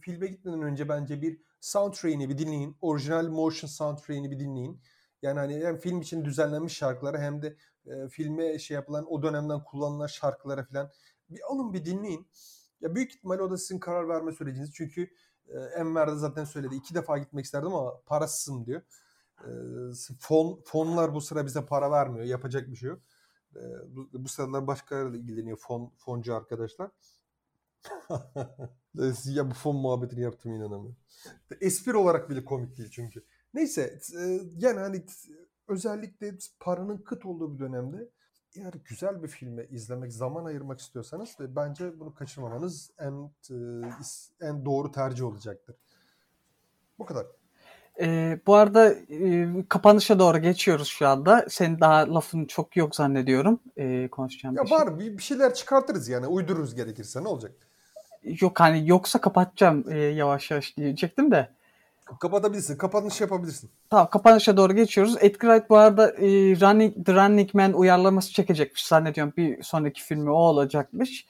filme 0.00 0.26
gitmeden 0.26 0.62
önce 0.62 0.88
bence 0.88 1.22
bir 1.22 1.40
soundtrack'ini 1.60 2.28
bir 2.28 2.38
dinleyin. 2.38 2.76
Orijinal 2.80 3.28
motion 3.28 3.68
soundtrack'ini 3.68 4.30
bir 4.30 4.40
dinleyin. 4.40 4.80
Yani 5.22 5.38
hani 5.38 5.64
hem 5.64 5.78
film 5.78 6.00
için 6.00 6.24
düzenlenmiş 6.24 6.76
şarkıları 6.76 7.18
hem 7.18 7.42
de 7.42 7.56
e, 7.86 8.08
filme 8.08 8.58
şey 8.58 8.74
yapılan 8.74 9.12
o 9.12 9.22
dönemden 9.22 9.64
kullanılan 9.64 10.06
şarkılara 10.06 10.64
falan 10.64 10.90
bir 11.30 11.40
alın 11.48 11.72
bir 11.72 11.84
dinleyin. 11.84 12.28
Ya 12.80 12.94
büyük 12.94 13.14
ihtimalle 13.14 13.42
o 13.42 13.50
da 13.50 13.58
sizin 13.58 13.78
karar 13.78 14.08
verme 14.08 14.32
süreciniz. 14.32 14.72
Çünkü 14.74 15.10
e, 15.48 15.58
Enver 15.58 16.12
de 16.12 16.16
zaten 16.16 16.44
söyledi. 16.44 16.74
iki 16.74 16.94
defa 16.94 17.18
gitmek 17.18 17.44
isterdim 17.44 17.74
ama 17.74 18.00
parasızım 18.06 18.66
diyor. 18.66 18.82
E, 19.40 19.50
fon, 20.20 20.62
fonlar 20.64 21.14
bu 21.14 21.20
sıra 21.20 21.46
bize 21.46 21.66
para 21.66 21.90
vermiyor. 21.90 22.24
Yapacak 22.24 22.70
bir 22.70 22.76
şey 22.76 22.88
yok. 22.88 23.00
E, 23.56 23.96
bu, 23.96 24.08
bu 24.12 24.28
sıralar 24.28 24.66
başkalarıyla 24.66 25.18
ilgileniyor 25.18 25.56
fon, 25.56 25.92
foncu 25.96 26.34
arkadaşlar. 26.34 26.90
ya 29.24 29.50
bu 29.50 29.54
fon 29.54 29.76
muhabbetini 29.76 30.20
yaptım 30.20 30.52
inanamıyorum. 30.52 30.96
Espri 31.60 31.96
olarak 31.96 32.30
bile 32.30 32.44
komik 32.44 32.78
değil 32.78 32.90
çünkü. 32.90 33.24
Neyse 33.54 33.98
e, 34.20 34.40
yani 34.58 34.80
hani 34.80 35.04
özellikle 35.68 36.38
paranın 36.60 36.98
kıt 36.98 37.26
olduğu 37.26 37.54
bir 37.54 37.58
dönemde 37.58 38.08
eğer 38.56 38.74
güzel 38.84 39.22
bir 39.22 39.28
filme 39.28 39.66
izlemek, 39.66 40.12
zaman 40.12 40.44
ayırmak 40.44 40.80
istiyorsanız 40.80 41.40
ve 41.40 41.56
bence 41.56 42.00
bunu 42.00 42.14
kaçırmamanız 42.14 42.90
en 42.98 43.30
e, 43.50 43.56
en 44.40 44.64
doğru 44.64 44.92
tercih 44.92 45.24
olacaktır. 45.24 45.76
Bu 46.98 47.04
kadar. 47.04 47.26
E, 48.00 48.38
bu 48.46 48.54
arada 48.54 48.92
e, 48.92 49.48
kapanışa 49.68 50.18
doğru 50.18 50.38
geçiyoruz 50.38 50.88
şu 50.88 51.08
anda. 51.08 51.46
Senin 51.48 51.80
daha 51.80 52.14
lafın 52.14 52.44
çok 52.44 52.76
yok 52.76 52.96
zannediyorum 52.96 53.60
e, 53.76 54.08
konuşacağım. 54.08 54.56
Ya 54.56 54.64
bir 54.64 54.70
var 54.70 54.98
şey. 54.98 55.18
bir 55.18 55.22
şeyler 55.22 55.54
çıkartırız 55.54 56.08
yani 56.08 56.26
uydururuz 56.26 56.74
gerekirse 56.74 57.24
ne 57.24 57.28
olacak? 57.28 57.52
Yok 58.40 58.60
hani 58.60 58.88
yoksa 58.88 59.20
kapatacağım 59.20 59.84
e, 59.90 59.98
yavaş 59.98 60.50
yavaş 60.50 60.76
diyecektim 60.76 61.30
de. 61.30 61.48
Kapatabilirsin. 62.20 62.76
Kapanış 62.76 63.20
yapabilirsin. 63.20 63.70
Tamam 63.90 64.10
kapanışa 64.10 64.56
doğru 64.56 64.72
geçiyoruz. 64.72 65.16
Edgar 65.20 65.48
Wright 65.48 65.70
bu 65.70 65.76
arada 65.76 66.10
e, 66.10 66.26
Running, 66.60 67.06
The 67.06 67.14
Running 67.14 67.54
Man 67.54 67.72
uyarlaması 67.72 68.32
çekecekmiş. 68.32 68.86
Zannediyorum 68.86 69.32
bir 69.36 69.62
sonraki 69.62 70.02
filmi 70.02 70.30
o 70.30 70.34
olacakmış. 70.34 71.26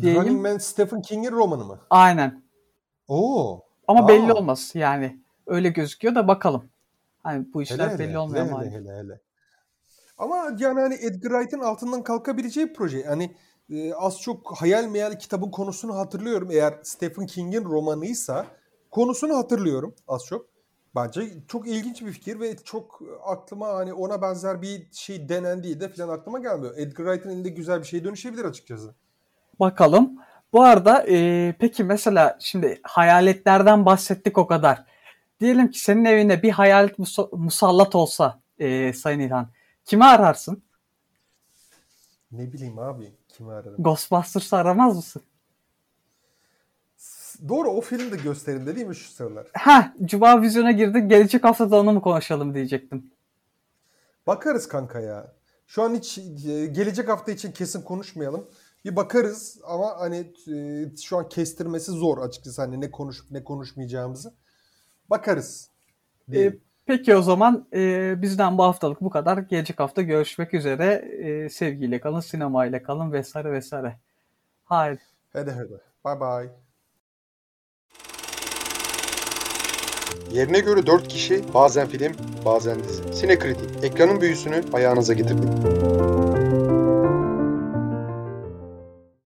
Diyeyim. 0.00 0.22
The 0.22 0.28
Running 0.28 0.46
Man 0.46 0.58
Stephen 0.58 1.02
King'in 1.02 1.32
romanı 1.32 1.64
mı? 1.64 1.78
Aynen. 1.90 2.42
Oo. 3.08 3.60
Ama 3.88 4.04
Aa. 4.04 4.08
belli 4.08 4.32
olmaz 4.32 4.70
yani. 4.74 5.21
Öyle 5.52 5.68
gözüküyor 5.68 6.14
da 6.14 6.28
bakalım. 6.28 6.70
Hani 7.22 7.46
bu 7.54 7.62
işler 7.62 7.88
hele, 7.88 7.98
belli 7.98 8.08
hele, 8.08 8.18
olmuyor 8.18 8.46
hele, 8.46 8.70
hele, 8.70 8.80
hele, 8.80 8.98
hele. 8.98 9.20
Ama 10.18 10.36
yani 10.58 10.80
hani 10.80 10.94
Edgar 10.94 11.30
Wright'ın 11.30 11.60
altından 11.60 12.02
kalkabileceği 12.02 12.68
bir 12.68 12.74
proje. 12.74 13.04
Hani 13.04 13.36
e, 13.70 13.94
az 13.94 14.20
çok 14.20 14.60
hayal 14.60 14.84
meyal 14.84 15.18
kitabın 15.18 15.50
konusunu 15.50 15.96
hatırlıyorum. 15.98 16.50
Eğer 16.50 16.74
Stephen 16.82 17.26
King'in 17.26 17.64
romanıysa 17.64 18.46
konusunu 18.90 19.36
hatırlıyorum 19.36 19.94
az 20.08 20.24
çok. 20.26 20.46
Bence 20.94 21.28
çok 21.48 21.68
ilginç 21.68 22.02
bir 22.02 22.12
fikir 22.12 22.40
ve 22.40 22.56
çok 22.56 23.02
aklıma 23.24 23.68
hani 23.68 23.92
ona 23.92 24.22
benzer 24.22 24.62
bir 24.62 24.86
şey 24.92 25.28
denendiği 25.28 25.80
de 25.80 25.88
falan 25.88 26.08
aklıma 26.08 26.38
gelmiyor. 26.38 26.74
Edgar 26.76 27.04
Wright'ın 27.04 27.30
elinde 27.30 27.48
güzel 27.48 27.80
bir 27.80 27.86
şey 27.86 28.04
dönüşebilir 28.04 28.44
açıkçası. 28.44 28.94
Bakalım. 29.60 30.18
Bu 30.52 30.62
arada 30.62 31.04
e, 31.08 31.54
peki 31.58 31.84
mesela 31.84 32.36
şimdi 32.40 32.80
hayaletlerden 32.82 33.86
bahsettik 33.86 34.38
o 34.38 34.46
kadar. 34.46 34.84
Diyelim 35.42 35.70
ki 35.70 35.78
senin 35.80 36.04
evinde 36.04 36.42
bir 36.42 36.50
hayalet 36.50 36.98
mus- 36.98 37.36
musallat 37.36 37.94
olsa 37.94 38.40
e, 38.58 38.92
Sayın 38.92 39.20
İlhan. 39.20 39.48
Kimi 39.84 40.04
ararsın? 40.04 40.62
Ne 42.32 42.52
bileyim 42.52 42.78
abi 42.78 43.12
kimi 43.28 43.52
ararım? 43.52 43.82
Ghostbusters'ı 43.82 44.56
aramaz 44.56 44.96
mısın? 44.96 45.22
Doğru 47.48 47.68
o 47.68 47.80
film 47.80 48.12
de 48.12 48.16
gösterimde 48.16 48.76
değil 48.76 48.86
mi 48.86 48.96
şu 48.96 49.10
sıralar? 49.12 49.46
Ha, 49.54 49.94
Cuma 50.04 50.42
vizyona 50.42 50.72
girdi. 50.72 51.08
Gelecek 51.08 51.44
hafta 51.44 51.70
da 51.70 51.80
onu 51.80 51.92
mu 51.92 52.02
konuşalım 52.02 52.54
diyecektim. 52.54 53.10
Bakarız 54.26 54.68
kanka 54.68 55.00
ya. 55.00 55.32
Şu 55.66 55.82
an 55.82 55.94
hiç 55.94 56.18
e, 56.18 56.66
gelecek 56.66 57.08
hafta 57.08 57.32
için 57.32 57.52
kesin 57.52 57.82
konuşmayalım. 57.82 58.48
Bir 58.84 58.96
bakarız 58.96 59.58
ama 59.64 60.00
hani 60.00 60.32
e, 60.52 60.96
şu 60.96 61.18
an 61.18 61.28
kestirmesi 61.28 61.92
zor 61.92 62.18
açıkçası 62.18 62.62
hani 62.62 62.80
ne 62.80 62.90
konuşup 62.90 63.30
ne 63.30 63.44
konuşmayacağımızı. 63.44 64.34
Bakarız. 65.10 65.70
E, 66.34 66.52
peki 66.86 67.16
o 67.16 67.22
zaman 67.22 67.66
e, 67.74 68.14
bizden 68.22 68.58
bu 68.58 68.62
haftalık 68.64 69.00
bu 69.00 69.10
kadar. 69.10 69.38
Gelecek 69.38 69.80
hafta 69.80 70.02
görüşmek 70.02 70.54
üzere. 70.54 70.94
E, 70.94 71.48
sevgiyle 71.48 72.00
kalın, 72.00 72.20
sinemayla 72.20 72.82
kalın 72.82 73.12
vesaire 73.12 73.52
vesaire. 73.52 73.96
Haydi. 74.64 75.00
Hadi 75.32 75.50
hadi. 75.50 75.80
Bye 76.04 76.20
bye. 76.20 76.50
Yerine 80.32 80.60
göre 80.60 80.86
4 80.86 81.08
kişi 81.08 81.54
bazen 81.54 81.88
film, 81.88 82.12
bazen 82.44 82.78
dizi. 82.78 83.14
Sinekritik 83.14 83.84
ekranın 83.84 84.20
büyüsünü 84.20 84.62
ayağınıza 84.72 85.12
getirdik. 85.12 85.48